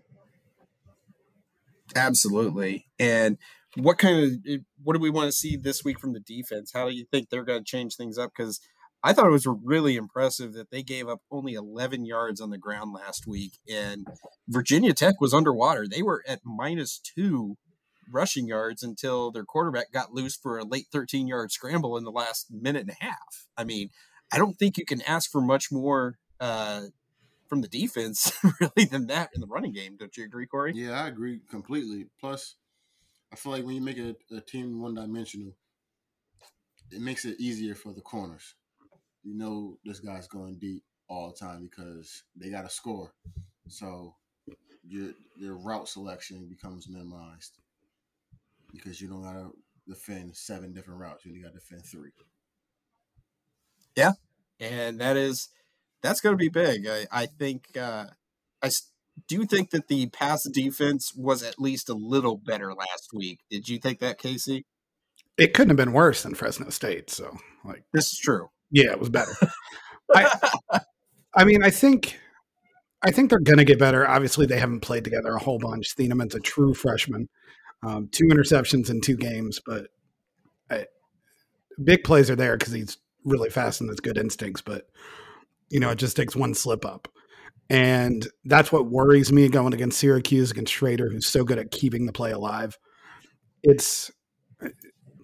Absolutely, 1.96 2.88
and 3.00 3.38
what 3.76 3.98
kind 3.98 4.24
of 4.24 4.62
what 4.84 4.94
do 4.94 5.00
we 5.00 5.10
want 5.10 5.28
to 5.28 5.32
see 5.32 5.56
this 5.56 5.84
week 5.84 6.00
from 6.00 6.14
the 6.14 6.20
defense? 6.20 6.72
How 6.74 6.90
do 6.90 6.96
you 6.96 7.06
think 7.12 7.30
they're 7.30 7.44
going 7.44 7.64
to 7.64 7.66
change 7.66 7.96
things 7.96 8.18
up? 8.18 8.32
Because 8.36 8.60
I 9.04 9.12
thought 9.12 9.28
it 9.28 9.32
was 9.32 9.46
really 9.46 9.98
impressive 9.98 10.54
that 10.54 10.72
they 10.72 10.82
gave 10.82 11.10
up 11.10 11.22
only 11.30 11.54
11 11.54 12.06
yards 12.06 12.40
on 12.40 12.52
the 12.52 12.58
ground 12.58 12.94
last 12.94 13.28
week, 13.28 13.60
and 13.72 14.08
Virginia 14.48 14.94
Tech 14.94 15.20
was 15.20 15.34
underwater. 15.34 15.86
They 15.88 16.02
were 16.02 16.24
at 16.26 16.40
minus 16.46 17.00
two 17.00 17.58
rushing 18.12 18.48
yards 18.48 18.82
until 18.82 19.32
their 19.32 19.44
quarterback 19.44 19.92
got 19.92 20.14
loose 20.14 20.36
for 20.36 20.58
a 20.58 20.64
late 20.64 20.88
13 20.92 21.28
yard 21.28 21.52
scramble 21.52 21.98
in 21.98 22.04
the 22.04 22.12
last 22.12 22.48
minute 22.52 22.82
and 22.82 22.92
a 22.92 23.04
half. 23.04 23.48
I 23.58 23.66
mean, 23.66 23.90
I 24.32 24.38
don't 24.38 24.58
think 24.58 24.78
you 24.78 24.86
can 24.86 25.02
ask 25.02 25.30
for 25.30 25.42
much 25.42 25.72
more 25.72 26.18
uh, 26.40 26.84
from 27.48 27.62
the 27.62 27.68
defense 27.68 28.32
really 28.60 28.86
than 28.90 29.08
that 29.08 29.32
in 29.36 29.42
the 29.42 29.48
running 29.48 29.74
game. 29.74 29.98
Don't 29.98 30.16
you 30.16 30.24
agree, 30.24 30.46
Kory? 30.46 30.74
Yeah, 30.76 31.04
I 31.04 31.08
agree 31.08 31.42
completely. 31.50 32.08
Plus, 32.20 32.56
I 33.32 33.36
feel 33.36 33.52
like 33.52 33.66
when 33.66 33.76
you 33.76 33.82
make 33.82 33.98
a, 33.98 34.16
a 34.36 34.42
team 34.42 34.82
one 34.82 34.96
dimensional, 34.96 35.54
it 36.92 37.02
makes 37.02 37.26
it 37.26 37.40
easier 37.40 37.76
for 37.76 37.92
the 37.92 38.02
corners. 38.02 38.56
You 39.24 39.38
know 39.38 39.78
this 39.86 40.00
guy's 40.00 40.28
going 40.28 40.58
deep 40.60 40.84
all 41.08 41.30
the 41.30 41.46
time 41.46 41.64
because 41.64 42.24
they 42.36 42.50
got 42.50 42.64
to 42.64 42.70
score. 42.70 43.14
So 43.68 44.16
your 44.86 45.12
your 45.38 45.58
route 45.58 45.88
selection 45.88 46.48
becomes 46.50 46.90
minimized 46.90 47.58
because 48.74 49.00
you 49.00 49.08
don't 49.08 49.24
got 49.24 49.34
to 49.34 49.52
defend 49.88 50.36
seven 50.36 50.74
different 50.74 51.00
routes. 51.00 51.26
You 51.26 51.32
only 51.32 51.44
got 51.44 51.54
to 51.54 51.60
defend 51.60 51.86
three. 51.86 52.12
Yeah, 53.96 54.14
and 54.60 55.00
that 55.00 55.18
is 55.18 55.50
that's 56.02 56.20
going 56.20 56.34
to 56.34 56.38
be 56.38 56.50
big. 56.50 56.88
I, 56.88 57.08
I 57.12 57.26
think 57.26 57.78
uh, 57.78 58.06
I 58.62 58.70
do 59.28 59.36
you 59.36 59.46
think 59.46 59.70
that 59.72 59.88
the 59.88 60.08
pass 60.08 60.42
defense 60.52 61.14
was 61.16 61.44
at 61.44 61.60
least 61.60 61.90
a 61.90 61.94
little 61.94 62.38
better 62.38 62.74
last 62.74 63.10
week? 63.14 63.40
Did 63.50 63.70
you 63.70 63.78
think 63.78 64.00
that, 64.00 64.18
Casey? 64.18 64.66
It 65.38 65.54
couldn't 65.54 65.70
have 65.70 65.78
been 65.78 65.94
worse 65.94 66.24
than 66.24 66.36
Fresno 66.36 66.70
State. 66.70 67.10
So, 67.10 67.38
like, 67.64 67.84
this 67.94 68.06
is 68.06 68.20
true. 68.22 68.50
Yeah, 68.74 68.92
it 68.92 69.00
was 69.00 69.10
better. 69.10 69.32
I, 70.14 70.82
I 71.34 71.46
mean, 71.46 71.64
I 71.64 71.70
think, 71.70 72.20
I 73.04 73.12
think 73.12 73.30
they're 73.30 73.40
going 73.40 73.60
to 73.60 73.66
get 73.66 73.80
better. 73.80 74.06
Obviously, 74.08 74.46
they 74.46 74.60
haven't 74.60 74.82
played 74.82 75.04
together 75.04 75.34
a 75.34 75.40
whole 75.40 75.60
bunch. 75.60 75.96
Thieneman's 75.96 76.36
a 76.36 76.40
true 76.40 76.74
freshman, 76.74 77.30
um, 77.88 78.10
two 78.12 78.26
interceptions 78.26 78.90
in 78.90 79.00
two 79.00 79.16
games, 79.16 79.62
but 79.66 79.88
I, 80.70 80.88
big 81.84 82.04
plays 82.04 82.30
are 82.30 82.36
there 82.36 82.58
because 82.58 82.74
he's 82.74 82.98
really 83.24 83.50
fast 83.50 83.80
and 83.80 83.90
has 83.90 84.00
good 84.00 84.18
instincts. 84.18 84.62
But 84.62 84.88
you 85.70 85.80
know, 85.80 85.90
it 85.90 85.98
just 85.98 86.18
takes 86.18 86.36
one 86.36 86.54
slip 86.54 86.86
up. 86.86 87.08
And 87.70 88.28
that's 88.46 88.72
what 88.72 88.88
worries 88.88 89.32
me 89.32 89.48
going 89.50 89.74
against 89.74 89.98
Syracuse, 89.98 90.52
against 90.52 90.74
Shrader, 90.74 91.12
who's 91.12 91.28
so 91.28 91.44
good 91.44 91.58
at 91.58 91.72
keeping 91.72 92.06
the 92.06 92.12
play 92.12 92.32
alive. 92.32 92.78
It's 93.64 94.12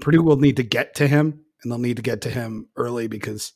Purdue 0.02 0.24
will 0.24 0.38
need 0.38 0.58
to 0.58 0.64
get 0.64 0.96
to 0.96 1.08
him, 1.08 1.46
and 1.62 1.72
they'll 1.72 1.80
need 1.80 1.98
to 1.98 2.02
get 2.04 2.22
to 2.22 2.30
him 2.30 2.68
early 2.76 3.08
because 3.08 3.54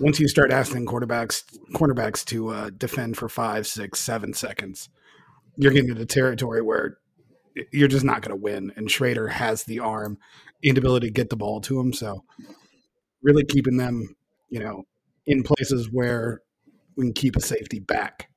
once 0.00 0.18
you 0.18 0.28
start 0.28 0.50
asking 0.50 0.86
quarterbacks 0.86 1.44
cornerbacks 1.74 2.24
to 2.24 2.48
uh, 2.48 2.70
defend 2.70 3.16
for 3.16 3.28
five, 3.28 3.66
six, 3.66 4.00
seven 4.00 4.34
seconds, 4.34 4.88
you're 5.56 5.72
getting 5.72 5.90
into 5.90 6.06
territory 6.06 6.62
where 6.62 6.98
you're 7.70 7.88
just 7.88 8.04
not 8.04 8.22
going 8.22 8.36
to 8.36 8.42
win. 8.42 8.72
And 8.76 8.88
Shrader 8.88 9.30
has 9.30 9.64
the 9.64 9.80
arm 9.80 10.18
and 10.64 10.78
ability 10.78 11.08
to 11.08 11.12
get 11.12 11.30
the 11.30 11.36
ball 11.36 11.60
to 11.62 11.78
him. 11.78 11.92
So 11.92 12.24
really 13.22 13.44
keeping 13.44 13.76
them, 13.76 14.16
you 14.48 14.60
know, 14.60 14.84
in 15.26 15.42
places 15.42 15.88
where 15.90 16.40
we 16.96 17.04
can 17.04 17.12
keep 17.12 17.36
a 17.36 17.40
safety 17.40 17.78
back 17.78 18.30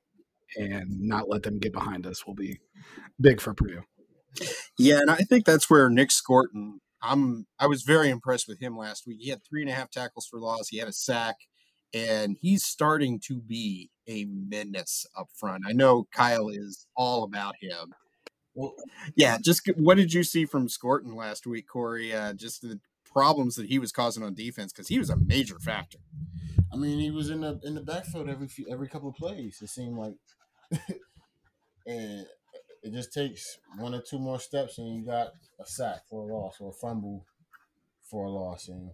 and 0.56 1.00
not 1.00 1.28
let 1.28 1.42
them 1.42 1.58
get 1.58 1.72
behind 1.72 2.06
us 2.06 2.26
will 2.26 2.34
be 2.34 2.60
big 3.20 3.40
for 3.40 3.54
Purdue. 3.54 3.82
Yeah, 4.78 5.00
and 5.00 5.10
I 5.10 5.18
think 5.18 5.44
that's 5.44 5.70
where 5.70 5.88
Nic 5.88 6.10
Scourton. 6.10 6.80
I'm. 7.02 7.46
I 7.58 7.66
was 7.66 7.82
very 7.82 8.10
impressed 8.10 8.48
with 8.48 8.60
him 8.60 8.76
last 8.76 9.06
week. 9.06 9.18
He 9.20 9.30
had 9.30 9.42
three 9.44 9.62
and 9.62 9.70
a 9.70 9.74
half 9.74 9.90
tackles 9.90 10.26
for 10.26 10.40
loss. 10.40 10.68
He 10.68 10.78
had 10.78 10.88
a 10.88 10.92
sack, 10.92 11.36
and 11.94 12.36
he's 12.40 12.64
starting 12.64 13.20
to 13.26 13.40
be 13.40 13.90
a 14.08 14.26
menace 14.26 15.06
up 15.16 15.28
front. 15.34 15.64
I 15.66 15.72
know 15.72 16.06
Kyle 16.12 16.48
is 16.48 16.86
all 16.96 17.24
about 17.24 17.56
him. 17.60 17.94
Well, 18.54 18.74
yeah, 19.14 19.36
just 19.38 19.68
what 19.76 19.96
did 19.96 20.14
you 20.14 20.24
see 20.24 20.46
from 20.46 20.68
Scourton 20.68 21.14
last 21.14 21.46
week, 21.46 21.68
Kory? 21.68 22.14
Uh, 22.14 22.32
just 22.32 22.62
the 22.62 22.80
problems 23.04 23.56
that 23.56 23.66
he 23.66 23.78
was 23.78 23.92
causing 23.92 24.22
on 24.22 24.34
defense 24.34 24.72
because 24.72 24.88
he 24.88 24.98
was 24.98 25.10
a 25.10 25.16
major 25.16 25.58
factor. 25.58 25.98
I 26.72 26.76
mean, 26.76 26.98
he 26.98 27.10
was 27.10 27.30
in 27.30 27.42
the 27.42 27.60
in 27.64 27.74
the 27.74 27.82
backfield 27.82 28.28
every 28.28 28.48
few, 28.48 28.66
every 28.70 28.88
couple 28.88 29.08
of 29.08 29.14
plays. 29.14 29.60
It 29.62 29.68
seemed 29.68 29.96
like, 29.96 30.14
and 31.86 32.26
it 32.86 32.92
just 32.92 33.12
takes 33.12 33.58
one 33.78 33.94
or 33.94 34.00
two 34.00 34.18
more 34.18 34.38
steps, 34.38 34.78
and 34.78 34.94
you 34.94 35.04
got 35.04 35.32
a 35.60 35.66
sack 35.66 36.02
for 36.08 36.28
a 36.28 36.32
loss 36.32 36.56
or 36.60 36.70
a 36.70 36.72
fumble 36.72 37.26
for 38.08 38.26
a 38.26 38.30
loss, 38.30 38.68
and 38.68 38.90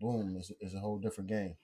boom, 0.00 0.34
it's, 0.38 0.50
it's 0.60 0.74
a 0.74 0.80
whole 0.80 0.98
different 0.98 1.28
game. 1.28 1.56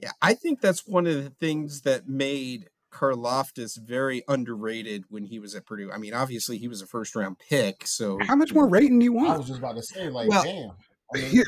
Yeah, 0.00 0.12
I 0.22 0.34
think 0.34 0.60
that's 0.60 0.86
one 0.86 1.06
of 1.06 1.24
the 1.24 1.30
things 1.30 1.80
that 1.82 2.08
made 2.08 2.68
Karlaftis 2.92 3.78
very 3.78 4.22
underrated 4.28 5.04
when 5.08 5.24
he 5.24 5.38
was 5.38 5.54
at 5.54 5.66
Purdue. 5.66 5.90
I 5.90 5.98
mean, 5.98 6.14
obviously 6.14 6.58
he 6.58 6.68
was 6.68 6.82
a 6.82 6.86
first 6.86 7.16
round 7.16 7.38
pick, 7.38 7.86
so 7.86 8.18
how 8.20 8.36
much 8.36 8.54
more 8.54 8.68
rating 8.68 9.00
do 9.00 9.04
you 9.04 9.12
want? 9.12 9.30
I 9.30 9.36
was 9.38 9.48
just 9.48 9.58
about 9.58 9.76
to 9.76 9.82
say, 9.82 10.08
like, 10.08 10.28
well, 10.28 10.44
damn. 10.44 10.70
I 11.14 11.18
mean, 11.18 11.44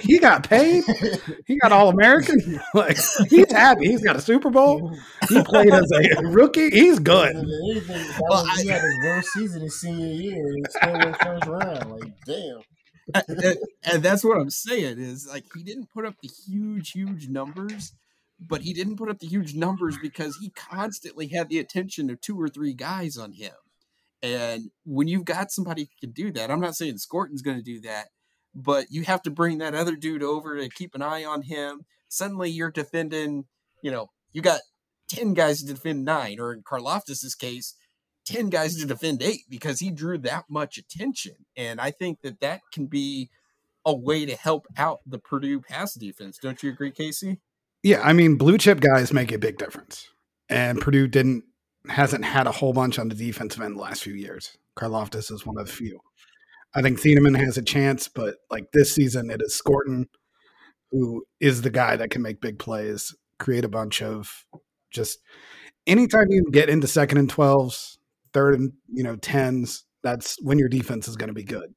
he 0.00 0.18
got 0.18 0.48
paid. 0.48 0.84
He 1.46 1.56
got 1.58 1.72
All 1.72 1.88
American. 1.88 2.60
Like 2.74 2.98
he's 3.28 3.52
happy. 3.52 3.88
He's 3.88 4.02
got 4.02 4.16
a 4.16 4.20
Super 4.20 4.50
Bowl. 4.50 4.96
He 5.28 5.42
played 5.42 5.72
as 5.72 5.90
a 5.92 6.26
rookie. 6.26 6.70
He's 6.70 6.98
good. 6.98 7.34
Well, 7.34 8.44
was, 8.44 8.60
he 8.60 8.68
had 8.68 8.82
his 8.82 8.96
worst 9.04 9.28
season 9.32 9.62
his 9.62 9.80
senior 9.80 10.06
year 10.06 10.46
and 10.46 10.66
still 10.70 10.92
went 10.92 11.16
first 11.18 11.46
round. 11.46 11.90
Like 11.92 12.12
damn. 12.26 12.60
and, 13.28 13.56
and 13.84 14.02
that's 14.02 14.24
what 14.24 14.38
I'm 14.38 14.50
saying 14.50 14.98
is 14.98 15.28
like 15.28 15.44
he 15.54 15.62
didn't 15.62 15.90
put 15.92 16.04
up 16.04 16.14
the 16.20 16.28
huge, 16.28 16.90
huge 16.92 17.28
numbers, 17.28 17.92
but 18.40 18.62
he 18.62 18.72
didn't 18.72 18.96
put 18.96 19.10
up 19.10 19.20
the 19.20 19.28
huge 19.28 19.54
numbers 19.54 19.96
because 20.00 20.36
he 20.40 20.50
constantly 20.50 21.28
had 21.28 21.48
the 21.48 21.58
attention 21.58 22.10
of 22.10 22.20
two 22.20 22.40
or 22.40 22.48
three 22.48 22.74
guys 22.74 23.16
on 23.16 23.32
him. 23.32 23.54
And 24.22 24.70
when 24.84 25.06
you've 25.06 25.26
got 25.26 25.52
somebody 25.52 25.82
who 25.82 26.06
can 26.06 26.12
do 26.12 26.32
that, 26.32 26.50
I'm 26.50 26.60
not 26.60 26.74
saying 26.74 26.98
Scourton's 26.98 27.42
going 27.42 27.58
to 27.58 27.62
do 27.62 27.80
that, 27.82 28.08
but 28.54 28.86
you 28.90 29.02
have 29.02 29.22
to 29.22 29.30
bring 29.30 29.58
that 29.58 29.74
other 29.74 29.96
dude 29.96 30.22
over 30.22 30.56
to 30.56 30.68
keep 30.68 30.94
an 30.94 31.02
eye 31.02 31.24
on 31.24 31.42
him. 31.42 31.84
Suddenly 32.08 32.50
you're 32.50 32.70
defending, 32.70 33.44
you 33.82 33.90
know, 33.90 34.10
you 34.32 34.42
got 34.42 34.60
10 35.08 35.34
guys 35.34 35.62
to 35.62 35.72
defend 35.72 36.04
nine, 36.04 36.38
or 36.38 36.52
in 36.52 36.62
Karlaftis's 36.62 37.34
case, 37.34 37.74
10 38.26 38.48
guys 38.48 38.76
to 38.76 38.86
defend 38.86 39.22
eight 39.22 39.42
because 39.48 39.80
he 39.80 39.90
drew 39.90 40.18
that 40.18 40.44
much 40.48 40.78
attention. 40.78 41.34
And 41.56 41.80
I 41.80 41.90
think 41.90 42.22
that 42.22 42.40
that 42.40 42.60
can 42.72 42.86
be 42.86 43.30
a 43.84 43.94
way 43.94 44.24
to 44.24 44.36
help 44.36 44.66
out 44.76 45.00
the 45.06 45.18
Purdue 45.18 45.60
pass 45.60 45.94
defense. 45.94 46.38
Don't 46.38 46.62
you 46.62 46.70
agree, 46.70 46.90
Casey? 46.90 47.40
Yeah, 47.82 48.00
I 48.02 48.14
mean, 48.14 48.36
blue 48.36 48.56
chip 48.56 48.80
guys 48.80 49.12
make 49.12 49.30
a 49.30 49.38
big 49.38 49.58
difference, 49.58 50.08
and 50.48 50.80
Purdue 50.80 51.06
didn't 51.06 51.44
hasn't 51.86 52.24
had 52.24 52.46
a 52.46 52.52
whole 52.52 52.72
bunch 52.72 52.98
on 52.98 53.10
the 53.10 53.14
defensive 53.14 53.60
end 53.60 53.76
the 53.76 53.80
last 53.80 54.02
few 54.02 54.14
years. 54.14 54.56
Karlaftis 54.74 55.30
is 55.30 55.44
one 55.44 55.58
of 55.58 55.66
the 55.66 55.72
few. 55.72 56.00
I 56.74 56.82
think 56.82 57.00
Thieneman 57.00 57.38
has 57.38 57.56
a 57.56 57.62
chance, 57.62 58.08
but 58.08 58.36
like 58.50 58.72
this 58.72 58.94
season, 58.94 59.30
it 59.30 59.40
is 59.42 59.54
Scourton 59.54 60.06
who 60.94 61.26
is 61.40 61.62
the 61.62 61.70
guy 61.70 61.96
that 61.96 62.10
can 62.10 62.22
make 62.22 62.40
big 62.40 62.56
plays, 62.58 63.14
create 63.40 63.64
a 63.64 63.68
bunch 63.68 64.00
of 64.00 64.46
just 64.92 65.18
anytime 65.88 66.26
you 66.30 66.44
get 66.52 66.68
into 66.68 66.86
second 66.86 67.18
and 67.18 67.28
twelves, 67.28 67.98
third 68.32 68.54
and 68.54 68.72
you 68.92 69.02
know 69.02 69.16
tens, 69.16 69.84
that's 70.02 70.40
when 70.40 70.58
your 70.58 70.68
defense 70.68 71.08
is 71.08 71.16
going 71.16 71.28
to 71.28 71.34
be 71.34 71.42
good. 71.42 71.74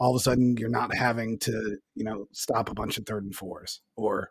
All 0.00 0.14
of 0.14 0.16
a 0.16 0.22
sudden, 0.22 0.56
you're 0.58 0.70
not 0.70 0.94
having 0.94 1.38
to 1.40 1.76
you 1.94 2.04
know 2.04 2.26
stop 2.32 2.70
a 2.70 2.74
bunch 2.74 2.96
of 2.96 3.04
third 3.04 3.24
and 3.24 3.34
fours 3.34 3.82
or 3.96 4.30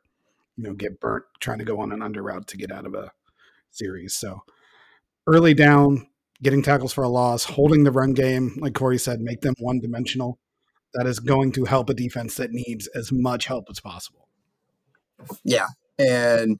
you 0.57 0.63
know 0.63 0.73
get 0.73 0.99
burnt 0.99 1.25
trying 1.39 1.59
to 1.59 1.65
go 1.65 1.79
on 1.79 1.91
an 1.91 2.01
under 2.01 2.23
route 2.23 2.47
to 2.47 2.57
get 2.57 2.71
out 2.71 2.87
of 2.87 2.95
a 2.95 3.11
series. 3.69 4.15
So 4.15 4.41
early 5.27 5.53
down, 5.53 6.07
getting 6.43 6.61
tackles 6.61 6.93
for 6.93 7.03
a 7.03 7.09
loss, 7.09 7.45
holding 7.45 7.83
the 7.83 7.91
run 7.91 8.13
game, 8.13 8.55
like 8.59 8.75
Kory 8.75 8.99
said, 8.99 9.21
make 9.21 9.41
them 9.41 9.55
one 9.59 9.79
dimensional. 9.79 10.37
That 10.93 11.07
is 11.07 11.19
going 11.19 11.53
to 11.53 11.65
help 11.65 11.89
a 11.89 11.95
defense 11.95 12.35
that 12.35 12.51
needs 12.51 12.87
as 12.93 13.11
much 13.11 13.47
help 13.47 13.65
as 13.71 13.79
possible. 13.79 14.27
Yeah, 15.43 15.65
and 15.97 16.59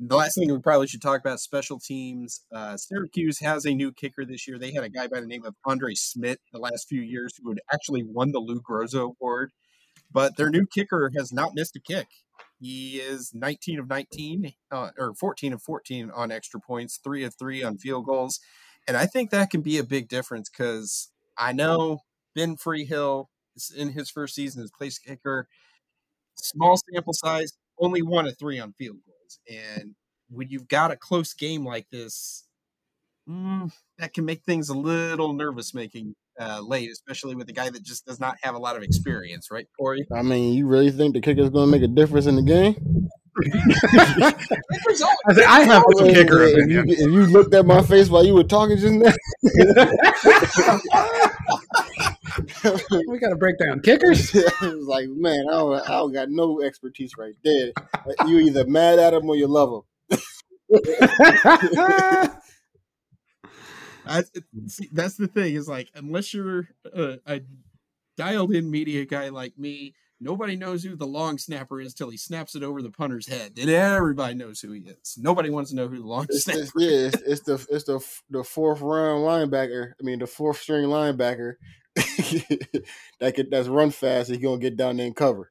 the 0.00 0.16
last 0.16 0.34
thing 0.34 0.52
we 0.52 0.58
probably 0.58 0.88
should 0.88 1.02
talk 1.02 1.20
about 1.20 1.38
special 1.38 1.78
teams. 1.78 2.40
Uh, 2.52 2.76
Syracuse 2.76 3.38
has 3.40 3.64
a 3.64 3.72
new 3.74 3.92
kicker 3.92 4.24
this 4.24 4.48
year. 4.48 4.58
They 4.58 4.72
had 4.72 4.82
a 4.82 4.88
guy 4.88 5.06
by 5.06 5.20
the 5.20 5.26
name 5.26 5.44
of 5.44 5.54
Andre 5.64 5.94
Szmyt 5.94 6.38
the 6.52 6.58
last 6.58 6.88
few 6.88 7.00
years 7.00 7.34
who 7.40 7.50
had 7.50 7.60
actually 7.72 8.02
won 8.02 8.32
the 8.32 8.40
Lou 8.40 8.60
Groza 8.60 9.02
Award, 9.02 9.52
but 10.10 10.36
their 10.36 10.50
new 10.50 10.66
kicker 10.66 11.12
has 11.16 11.32
not 11.32 11.54
missed 11.54 11.76
a 11.76 11.80
kick. 11.80 12.08
He 12.58 12.96
is 12.96 13.32
19 13.34 13.78
of 13.78 13.88
19, 13.88 14.54
uh, 14.70 14.90
or 14.98 15.14
14 15.14 15.52
of 15.52 15.62
14 15.62 16.10
on 16.14 16.32
extra 16.32 16.58
points, 16.58 16.98
three 17.02 17.22
of 17.22 17.34
three 17.38 17.62
on 17.62 17.78
field 17.78 18.06
goals. 18.06 18.40
And 18.86 18.96
I 18.96 19.06
think 19.06 19.30
that 19.30 19.50
can 19.50 19.62
be 19.62 19.78
a 19.78 19.84
big 19.84 20.08
difference 20.08 20.48
because 20.48 21.10
I 21.36 21.52
know 21.52 22.00
Ben 22.34 22.56
Freehill 22.56 23.30
is 23.56 23.72
in 23.76 23.90
his 23.90 24.10
first 24.10 24.34
season 24.34 24.62
as 24.62 24.70
place 24.70 24.98
kicker. 24.98 25.48
Small 26.36 26.76
sample 26.92 27.14
size, 27.14 27.52
only 27.78 28.02
one 28.02 28.26
of 28.26 28.38
three 28.38 28.58
on 28.58 28.72
field 28.74 28.98
goals. 29.06 29.38
And 29.48 29.94
when 30.28 30.48
you've 30.48 30.68
got 30.68 30.90
a 30.90 30.96
close 30.96 31.32
game 31.32 31.64
like 31.64 31.88
this, 31.90 32.44
mm, 33.28 33.72
that 33.98 34.12
can 34.12 34.24
make 34.24 34.42
things 34.42 34.68
a 34.68 34.74
little 34.74 35.32
nervous 35.32 35.74
making 35.74 36.14
uh, 36.38 36.60
late, 36.60 36.90
especially 36.90 37.34
with 37.34 37.48
a 37.48 37.52
guy 37.52 37.70
that 37.70 37.82
just 37.82 38.04
does 38.06 38.20
not 38.20 38.36
have 38.42 38.54
a 38.54 38.58
lot 38.58 38.76
of 38.76 38.82
experience, 38.82 39.50
right, 39.50 39.66
Kory? 39.78 40.06
I 40.14 40.22
mean, 40.22 40.52
you 40.52 40.66
really 40.66 40.90
think 40.90 41.14
the 41.14 41.20
kicker 41.20 41.40
is 41.40 41.50
going 41.50 41.66
to 41.66 41.72
make 41.72 41.82
a 41.82 41.92
difference 41.92 42.26
in 42.26 42.36
the 42.36 42.42
game? 42.42 43.08
I, 43.38 45.32
said, 45.34 45.44
I 45.44 45.64
have 45.64 45.82
a 45.82 46.04
kicker. 46.04 46.42
If 46.42 46.70
you, 46.70 46.84
if 46.86 46.98
you 46.98 47.26
looked 47.26 47.54
at 47.54 47.66
my 47.66 47.82
face 47.82 48.08
while 48.08 48.24
you 48.24 48.34
were 48.34 48.44
talking 48.44 48.78
just 48.78 48.94
now. 48.94 49.12
we 53.08 53.18
got 53.18 53.30
to 53.30 53.36
break 53.36 53.58
down 53.58 53.80
kickers. 53.80 54.34
it 54.34 54.60
was 54.60 54.86
like, 54.86 55.08
man, 55.08 55.46
I 55.48 55.52
don't, 55.52 55.82
I 55.82 55.92
don't 55.92 56.12
got 56.12 56.30
no 56.30 56.62
expertise 56.62 57.12
right 57.18 57.34
there. 57.44 57.72
You 58.26 58.38
either 58.40 58.66
mad 58.66 58.98
at 58.98 59.12
him 59.14 59.28
or 59.28 59.36
you 59.36 59.46
love 59.46 59.84
him. 60.10 60.18
I, 64.08 64.22
see, 64.66 64.88
that's 64.92 65.16
the 65.16 65.26
thing 65.26 65.54
is 65.54 65.68
like 65.68 65.90
unless 65.94 66.32
you're 66.32 66.68
uh, 66.94 67.16
a 67.26 67.40
dialed 68.16 68.54
in 68.54 68.70
media 68.70 69.04
guy 69.04 69.30
like 69.30 69.58
me 69.58 69.94
Nobody 70.18 70.56
knows 70.56 70.82
who 70.82 70.96
the 70.96 71.06
long 71.06 71.36
snapper 71.36 71.80
is 71.80 71.92
till 71.92 72.08
he 72.08 72.16
snaps 72.16 72.54
it 72.54 72.62
over 72.62 72.80
the 72.80 72.90
punter's 72.90 73.26
head. 73.26 73.58
And 73.60 73.68
everybody 73.68 74.34
knows 74.34 74.60
who 74.60 74.72
he 74.72 74.80
is. 74.80 75.18
Nobody 75.18 75.50
wants 75.50 75.70
to 75.70 75.76
know 75.76 75.88
who 75.88 75.98
the 75.98 76.06
long 76.06 76.26
it's, 76.30 76.44
snapper 76.44 76.60
it's, 76.60 76.72
yeah, 76.76 76.88
is. 76.88 77.14
It's, 77.14 77.22
it's, 77.22 77.40
the 77.42 77.66
it's 77.70 77.84
the 77.84 78.00
the 78.30 78.44
fourth 78.44 78.80
round 78.80 79.24
linebacker. 79.24 79.92
I 80.00 80.02
mean, 80.02 80.18
the 80.18 80.26
fourth 80.26 80.58
string 80.58 80.86
linebacker 80.86 81.54
that 81.96 83.34
could 83.34 83.50
that's 83.50 83.68
run 83.68 83.90
fast. 83.90 84.30
He's 84.30 84.38
gonna 84.38 84.58
get 84.58 84.76
down 84.76 84.96
there 84.96 85.06
and 85.06 85.16
cover. 85.16 85.50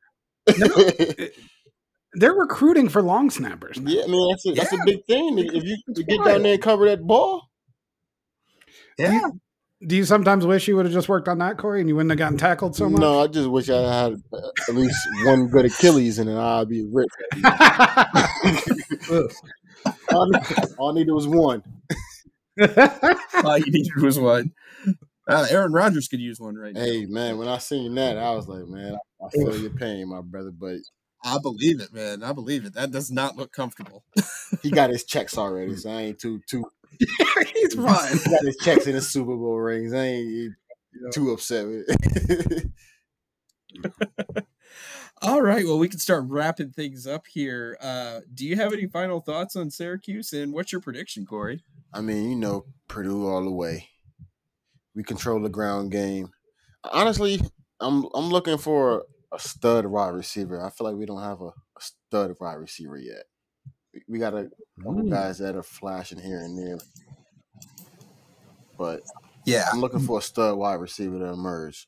No, 0.57 0.67
they're 2.13 2.33
recruiting 2.33 2.89
for 2.89 3.03
long 3.03 3.29
snappers. 3.29 3.79
Now. 3.79 3.91
Yeah, 3.91 4.03
I 4.03 4.07
mean 4.07 4.31
that's 4.31 4.45
a, 4.45 4.49
yeah. 4.49 4.55
that's 4.55 4.73
a 4.73 4.85
big 4.85 5.05
thing. 5.05 5.37
If 5.37 5.63
you, 5.63 5.77
you 5.87 6.03
get 6.03 6.23
down 6.23 6.43
there 6.43 6.53
and 6.53 6.61
cover 6.61 6.87
that 6.87 7.05
ball, 7.05 7.49
yeah, 8.97 9.07
do 9.07 9.13
you 9.13 9.41
sometimes 10.03 10.45
wish 10.45 10.67
you 10.67 10.75
would 10.75 10.85
have 10.85 10.93
just 10.93 11.09
worked 11.09 11.27
on 11.27 11.39
that, 11.39 11.57
Kory, 11.57 11.79
and 11.79 11.89
you 11.89 11.95
wouldn't 11.95 12.11
have 12.11 12.19
gotten 12.19 12.37
tackled 12.37 12.75
so 12.75 12.89
much? 12.89 13.01
No, 13.01 13.21
I 13.21 13.27
just 13.27 13.49
wish 13.49 13.69
I 13.69 13.81
had 13.81 14.21
at 14.67 14.75
least 14.75 14.97
one 15.25 15.47
good 15.47 15.65
Achilles, 15.65 16.19
and 16.19 16.29
then 16.29 16.37
I'd 16.37 16.69
be 16.69 16.87
rich. 16.91 17.09
all, 20.11 20.31
all 20.77 20.91
I 20.91 20.93
needed 20.93 21.11
was 21.11 21.27
one. 21.27 21.63
all 23.43 23.57
you 23.57 23.71
needed 23.71 24.01
was 24.01 24.17
one. 24.17 24.53
Uh, 25.27 25.47
Aaron 25.49 25.73
Rodgers 25.73 26.07
could 26.07 26.19
use 26.19 26.39
one 26.39 26.55
right 26.55 26.75
hey, 26.75 26.79
now. 26.79 26.85
Hey 26.85 27.05
man, 27.07 27.37
when 27.37 27.47
I 27.47 27.57
seen 27.57 27.95
that, 27.95 28.17
I 28.17 28.31
was 28.31 28.47
like, 28.47 28.67
man, 28.67 28.95
I, 29.21 29.25
I 29.25 29.29
feel 29.29 29.57
your 29.57 29.71
pain, 29.71 30.07
my 30.07 30.21
brother, 30.21 30.51
but 30.51 30.77
I 31.23 31.39
believe 31.39 31.81
it, 31.81 31.91
man. 31.91 32.23
I 32.23 32.31
believe 32.31 32.65
it. 32.65 32.75
That 32.75 32.91
does 32.91 33.09
not 33.09 33.35
look 33.35 33.51
comfortable. 33.51 34.03
he 34.61 34.69
got 34.69 34.91
his 34.91 35.03
checks 35.03 35.37
already, 35.37 35.75
so 35.75 35.89
I 35.89 36.01
ain't 36.01 36.19
too 36.19 36.39
too 36.47 36.65
He's 37.53 37.75
fine. 37.75 38.17
He 38.17 38.29
got 38.29 38.45
his 38.45 38.57
checks 38.57 38.87
in 38.87 38.95
his 38.95 39.09
Super 39.09 39.35
Bowl 39.35 39.59
rings. 39.59 39.93
I 39.93 40.03
ain't 40.05 40.53
too 41.13 41.31
upset 41.31 41.67
with 41.67 41.85
it. 41.87 42.71
All 45.21 45.41
right. 45.41 45.65
Well, 45.65 45.79
we 45.79 45.87
can 45.87 45.99
start 45.99 46.25
wrapping 46.27 46.71
things 46.71 47.07
up 47.07 47.25
here. 47.27 47.77
Uh, 47.81 48.21
do 48.33 48.45
you 48.45 48.55
have 48.57 48.73
any 48.73 48.87
final 48.87 49.21
thoughts 49.21 49.55
on 49.55 49.69
Syracuse 49.69 50.33
and 50.33 50.53
what's 50.53 50.71
your 50.71 50.81
prediction, 50.81 51.25
Kory? 51.25 51.63
I 51.93 52.01
mean, 52.01 52.29
you 52.29 52.35
know, 52.35 52.65
Purdue 52.87 53.27
all 53.27 53.43
the 53.43 53.51
way. 53.51 53.89
We 54.93 55.03
control 55.03 55.41
the 55.41 55.49
ground 55.49 55.91
game. 55.91 56.31
Honestly, 56.83 57.41
I'm 57.79 58.05
I'm 58.13 58.29
looking 58.29 58.57
for 58.57 59.05
a 59.31 59.39
stud 59.39 59.85
wide 59.85 60.09
receiver. 60.09 60.63
I 60.63 60.69
feel 60.69 60.87
like 60.87 60.95
we 60.95 61.05
don't 61.05 61.21
have 61.21 61.41
a, 61.41 61.47
a 61.47 61.79
stud 61.79 62.35
wide 62.39 62.55
receiver 62.55 62.97
yet 62.97 63.23
we 64.07 64.19
got 64.19 64.33
a 64.77 64.83
couple 64.83 65.03
mm. 65.03 65.09
guys 65.09 65.37
that 65.39 65.55
are 65.55 65.63
flashing 65.63 66.19
here 66.19 66.39
and 66.39 66.57
there, 66.57 66.77
but 68.77 69.01
yeah, 69.45 69.65
I'm 69.71 69.79
looking 69.79 69.99
for 69.99 70.19
a 70.19 70.21
stud 70.21 70.57
wide 70.57 70.75
receiver 70.75 71.19
to 71.19 71.25
emerge. 71.25 71.87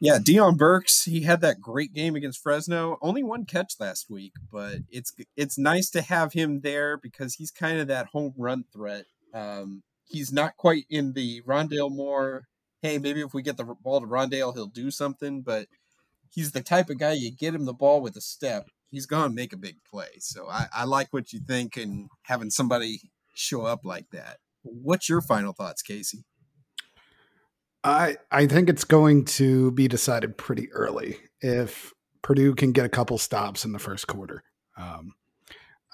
Yeah, 0.00 0.18
Deion 0.18 0.56
Burks, 0.56 1.04
he 1.04 1.22
had 1.22 1.40
that 1.40 1.60
great 1.60 1.92
game 1.92 2.14
against 2.14 2.40
Fresno. 2.40 2.98
Only 3.02 3.24
one 3.24 3.44
catch 3.44 3.74
last 3.80 4.08
week, 4.08 4.32
but 4.52 4.76
it's 4.90 5.12
it's 5.36 5.58
nice 5.58 5.90
to 5.90 6.02
have 6.02 6.32
him 6.34 6.60
there 6.60 6.96
because 6.96 7.34
he's 7.34 7.50
kind 7.50 7.80
of 7.80 7.88
that 7.88 8.06
home 8.06 8.32
run 8.36 8.64
threat. 8.72 9.06
Um, 9.34 9.82
he's 10.04 10.32
not 10.32 10.56
quite 10.56 10.84
in 10.88 11.14
the 11.14 11.42
Rondale 11.42 11.90
Moore. 11.90 12.44
Hey, 12.80 12.98
maybe 12.98 13.22
if 13.22 13.34
we 13.34 13.42
get 13.42 13.56
the 13.56 13.64
ball 13.64 14.00
to 14.00 14.06
Rondale, 14.06 14.54
he'll 14.54 14.66
do 14.66 14.92
something. 14.92 15.42
But 15.42 15.66
he's 16.30 16.52
the 16.52 16.62
type 16.62 16.90
of 16.90 16.98
guy 16.98 17.12
you 17.12 17.32
get 17.32 17.54
him 17.54 17.64
the 17.64 17.74
ball 17.74 18.00
with 18.00 18.16
a 18.16 18.20
step, 18.20 18.70
he's 18.90 19.06
gonna 19.06 19.32
make 19.32 19.52
a 19.52 19.58
big 19.58 19.76
play. 19.88 20.08
So 20.18 20.48
I, 20.48 20.66
I 20.74 20.84
like 20.84 21.08
what 21.10 21.32
you 21.32 21.40
think 21.40 21.76
and 21.76 22.08
having 22.22 22.50
somebody 22.50 23.00
show 23.34 23.62
up 23.62 23.80
like 23.84 24.10
that. 24.12 24.38
What's 24.62 25.08
your 25.08 25.20
final 25.20 25.52
thoughts, 25.52 25.82
Casey? 25.82 26.24
I 27.84 28.16
I 28.30 28.46
think 28.46 28.68
it's 28.68 28.84
going 28.84 29.24
to 29.26 29.70
be 29.72 29.88
decided 29.88 30.36
pretty 30.36 30.70
early 30.72 31.18
if 31.40 31.92
Purdue 32.22 32.54
can 32.54 32.72
get 32.72 32.84
a 32.84 32.90
couple 32.90 33.18
stops 33.18 33.64
in 33.64 33.72
the 33.72 33.78
first 33.78 34.06
quarter. 34.06 34.42
Um, 34.76 35.14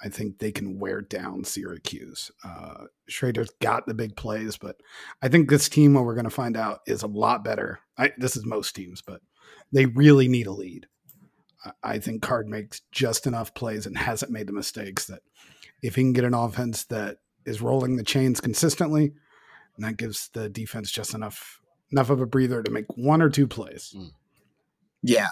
I 0.03 0.09
think 0.09 0.39
they 0.39 0.51
can 0.51 0.77
wear 0.79 1.01
down 1.01 1.45
Syracuse. 1.45 2.31
Uh, 2.43 2.85
Shrader's 3.09 3.51
got 3.61 3.85
the 3.85 3.93
big 3.93 4.15
plays, 4.15 4.57
but 4.57 4.75
I 5.21 5.29
think 5.29 5.49
this 5.49 5.69
team, 5.69 5.93
what 5.93 6.03
we're 6.05 6.15
going 6.15 6.25
to 6.25 6.29
find 6.29 6.57
out, 6.57 6.81
is 6.85 7.01
a 7.01 7.07
lot 7.07 7.43
better. 7.43 7.79
I, 7.97 8.11
this 8.17 8.35
is 8.35 8.45
most 8.45 8.75
teams, 8.75 9.01
but 9.01 9.21
they 9.71 9.85
really 9.85 10.27
need 10.27 10.47
a 10.47 10.51
lead. 10.51 10.87
I 11.83 11.99
think 11.99 12.21
Card 12.21 12.47
makes 12.47 12.81
just 12.91 13.27
enough 13.27 13.53
plays 13.53 13.85
and 13.85 13.97
hasn't 13.97 14.31
made 14.31 14.47
the 14.47 14.53
mistakes 14.53 15.05
that 15.07 15.21
if 15.81 15.95
he 15.95 16.01
can 16.01 16.13
get 16.13 16.23
an 16.23 16.33
offense 16.33 16.85
that 16.85 17.17
is 17.45 17.61
rolling 17.61 17.95
the 17.95 18.03
chains 18.03 18.41
consistently, 18.41 19.13
and 19.75 19.85
that 19.85 19.97
gives 19.97 20.29
the 20.33 20.49
defense 20.49 20.91
just 20.91 21.13
enough 21.13 21.61
enough 21.91 22.09
of 22.09 22.21
a 22.21 22.25
breather 22.25 22.63
to 22.63 22.71
make 22.71 22.85
one 22.97 23.21
or 23.21 23.29
two 23.29 23.47
plays. 23.47 23.93
Mm. 23.95 24.11
Yeah. 25.03 25.27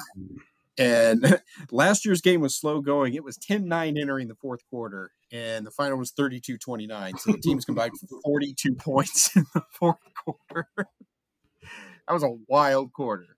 And 0.77 1.41
last 1.71 2.05
year's 2.05 2.21
game 2.21 2.41
was 2.41 2.55
slow 2.55 2.81
going. 2.81 3.13
It 3.13 3.23
was 3.23 3.37
10 3.37 3.67
9 3.67 3.97
entering 3.97 4.27
the 4.27 4.35
fourth 4.35 4.61
quarter, 4.69 5.11
and 5.31 5.65
the 5.65 5.71
final 5.71 5.97
was 5.97 6.11
32 6.11 6.57
29. 6.57 7.17
So 7.17 7.31
the 7.31 7.37
teams 7.39 7.65
combined 7.65 7.93
for 7.99 8.19
42 8.23 8.75
points 8.75 9.35
in 9.35 9.45
the 9.53 9.63
fourth 9.71 9.97
quarter. 10.23 10.67
that 10.77 12.13
was 12.13 12.23
a 12.23 12.35
wild 12.47 12.93
quarter. 12.93 13.37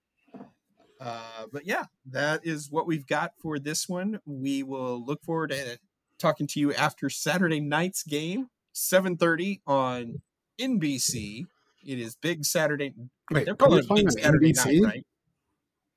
Uh, 1.00 1.46
but 1.52 1.66
yeah, 1.66 1.84
that 2.10 2.40
is 2.44 2.70
what 2.70 2.86
we've 2.86 3.06
got 3.06 3.32
for 3.40 3.58
this 3.58 3.88
one. 3.88 4.20
We 4.24 4.62
will 4.62 5.04
look 5.04 5.22
forward 5.22 5.50
to 5.50 5.78
talking 6.18 6.46
to 6.48 6.60
you 6.60 6.72
after 6.72 7.10
Saturday 7.10 7.60
night's 7.60 8.02
game, 8.02 8.48
7:30 8.74 9.60
on 9.66 10.22
NBC. 10.58 11.46
It 11.86 11.98
is 11.98 12.16
Big 12.16 12.44
Saturday. 12.44 12.94
Wait, 13.30 13.44
they're 13.44 13.54
calling 13.54 13.80
it 13.80 13.88
Big 13.88 14.10
Saturday 14.10 14.52
NBC? 14.52 14.80
night, 14.80 14.88
right? 14.88 15.06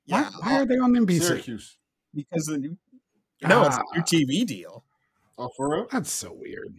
Yeah. 0.06 0.22
Why, 0.22 0.30
why, 0.40 0.60
are 0.60 0.66
they 0.66 0.76
on 0.76 0.92
NBC? 0.92 1.22
Syracuse. 1.22 1.78
Because 2.14 2.48
of 2.48 2.54
the 2.54 2.60
new. 2.60 2.76
No, 3.42 3.62
ah. 3.62 3.66
it's 3.66 3.76
a 3.76 4.16
new 4.18 4.24
TV 4.26 4.46
deal. 4.46 4.84
Oh, 5.38 5.48
for 5.56 5.70
real? 5.70 5.86
That's 5.90 6.10
so 6.10 6.32
weird. 6.32 6.76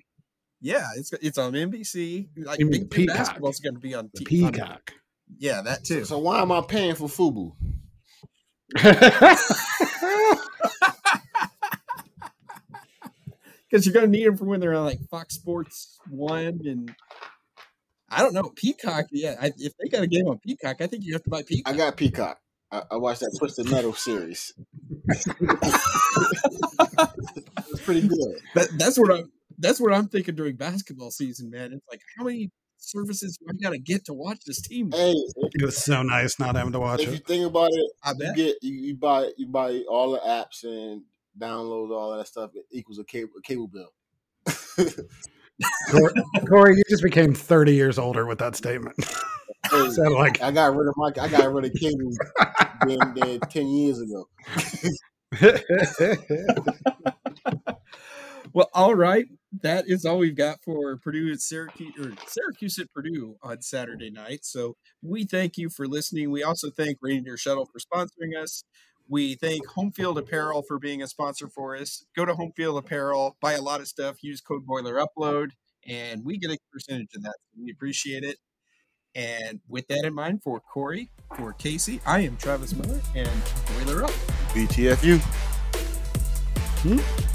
Yeah, 0.60 0.86
it's 0.96 1.12
it's 1.14 1.40
on 1.40 1.54
NBC. 1.54 2.28
Like 2.38 2.60
you 2.60 2.68
mean 2.68 2.86
Big 2.86 3.08
basketball's 3.08 3.60
going 3.60 3.74
to 3.74 3.80
be 3.80 3.96
on 3.96 4.12
the 4.14 4.24
TV. 4.24 4.28
Peacock. 4.28 4.92
On, 4.92 5.00
yeah, 5.40 5.62
that 5.62 5.84
too. 5.84 6.02
So, 6.02 6.16
so 6.16 6.20
why 6.20 6.42
am 6.42 6.52
I 6.52 6.62
paying 6.62 6.94
for 6.94 7.08
Fubo? 7.08 7.54
Because 13.72 13.86
you're 13.86 13.94
going 13.94 14.06
to 14.06 14.12
need 14.12 14.26
them 14.26 14.38
for 14.38 14.46
when 14.46 14.60
they're 14.60 14.74
on 14.74 14.86
like 14.86 15.00
Fox 15.10 15.36
Sports 15.36 16.00
One 16.10 16.62
and 16.66 16.94
I 18.10 18.22
don't 18.22 18.34
know 18.34 18.52
Peacock. 18.56 19.06
Yeah, 19.12 19.36
I, 19.42 19.52
if 19.58 19.74
they 19.78 19.90
got 19.90 20.04
a 20.04 20.08
game 20.08 20.28
on 20.28 20.40
Peacock, 20.40 20.82
I 20.82 20.88
think 20.88 21.06
you 21.06 21.14
have 21.14 21.24
to 21.24 21.30
buy 21.30 21.44
Peacock. 21.44 21.74
I 21.74 21.78
got 21.78 21.96
Peacock. 21.96 22.40
I, 22.72 22.84
I 22.92 22.98
watched 22.98 23.22
that 23.22 23.34
Twisted 23.38 23.72
Metal 23.72 23.94
series. 23.94 24.54
it's 25.08 25.24
pretty 27.84 28.08
good. 28.08 28.40
That, 28.56 28.70
that's 28.78 29.00
what 29.00 29.12
I'm. 29.12 29.32
That's 29.58 29.80
what 29.80 29.94
I'm 29.94 30.08
thinking 30.08 30.36
during 30.36 30.56
basketball 30.56 31.12
season, 31.12 31.52
man. 31.52 31.74
It's 31.74 31.86
like 31.90 32.02
how 32.18 32.26
many 32.26 32.52
services 32.82 33.38
do 33.38 33.48
I 33.50 33.54
got 33.62 33.72
to 33.72 33.80
get 33.80 34.06
to 34.06 34.14
watch 34.14 34.44
this 34.46 34.62
team? 34.62 34.92
Hey, 34.92 35.14
it 35.14 35.64
was 35.64 35.78
so 35.78 36.04
nice 36.04 36.40
not 36.40 36.56
having 36.56 36.74
to 36.74 36.80
watch 36.80 37.02
if 37.02 37.08
it. 37.08 37.14
If 37.14 37.20
you 37.20 37.26
think 37.26 37.48
about 37.48 37.70
it, 37.72 37.92
I 38.04 38.14
bet. 38.14 38.38
you 38.38 38.44
get 38.44 38.56
you, 38.62 38.74
you, 38.74 38.96
buy 38.96 39.32
you 39.38 39.48
buy 39.48 39.84
all 39.90 40.12
the 40.12 40.20
apps 40.20 40.64
and 40.64 41.04
download 41.40 41.92
all 41.92 42.18
that 42.18 42.28
stuff. 42.28 42.52
It 42.56 42.66
equals 42.72 43.00
a 43.00 43.04
cable 43.04 43.32
a 43.38 43.42
cable 43.42 43.68
bill. 43.68 43.90
Kory, 45.90 46.14
Kory, 46.48 46.78
you 46.78 46.84
just 46.90 47.04
became 47.04 47.34
30 47.34 47.74
years 47.74 48.00
older 48.00 48.26
with 48.26 48.40
that 48.40 48.56
statement. 48.56 48.96
Hey, 49.70 49.90
so 49.92 50.02
like 50.04 50.42
I 50.42 50.52
got 50.52 50.76
rid 50.76 50.88
of 50.88 50.96
my 50.98 51.12
I 51.22 51.28
got 51.28 51.54
rid 51.54 51.66
of 51.66 51.74
cable 51.74 52.12
than, 52.86 53.14
than 53.14 53.40
10 53.40 53.68
years 53.68 54.02
ago. 54.02 54.28
well, 58.54 58.70
all 58.74 58.96
right. 58.96 59.28
That 59.60 59.86
is 59.88 60.06
all 60.06 60.18
we've 60.18 60.36
got 60.36 60.64
for 60.64 60.96
Purdue 60.98 61.32
at 61.32 61.42
Syracuse 61.42 61.94
or 62.00 62.14
Syracuse 62.26 62.80
at 62.80 62.92
Purdue 62.94 63.36
on 63.44 63.62
Saturday 63.62 64.10
night. 64.10 64.46
So 64.46 64.78
we 65.02 65.26
thank 65.26 65.58
you 65.58 65.70
for 65.70 65.88
listening. 65.88 66.32
We 66.32 66.42
also 66.42 66.70
thank 66.70 67.00
Reindeer 67.02 67.36
Shuttle 67.36 67.66
for 67.66 67.80
sponsoring 67.80 68.42
us. 68.42 68.64
We 69.10 69.36
thank 69.36 69.68
Home 69.68 69.92
Field 69.92 70.18
Apparel 70.18 70.62
for 70.62 70.80
being 70.80 71.02
a 71.04 71.08
sponsor 71.08 71.50
for 71.50 71.76
us. 71.76 72.06
Go 72.16 72.24
to 72.24 72.34
Home 72.34 72.54
Field 72.56 72.78
Apparel, 72.78 73.36
buy 73.42 73.54
a 73.54 73.62
lot 73.62 73.82
of 73.82 73.90
stuff, 73.90 74.24
use 74.24 74.40
code 74.40 74.66
Boiler 74.66 75.04
Upload, 75.06 75.50
and 75.86 76.24
we 76.24 76.38
get 76.38 76.52
a 76.52 76.58
percentage 76.72 77.10
of 77.16 77.24
that. 77.24 77.36
So 77.54 77.62
we 77.62 77.72
appreciate 77.72 78.24
it. 78.24 78.38
And 79.14 79.60
with 79.68 79.86
that 79.90 80.06
in 80.06 80.14
mind, 80.14 80.42
for 80.44 80.62
Kory, 80.62 81.10
for 81.36 81.52
Casey, 81.52 82.00
I 82.06 82.22
am 82.22 82.38
Travis 82.38 82.74
Miller, 82.74 83.02
and 83.14 83.30
Boiler 83.68 84.06
Up. 84.06 84.12
BTFU. 84.54 85.20
Hmm? 86.84 87.31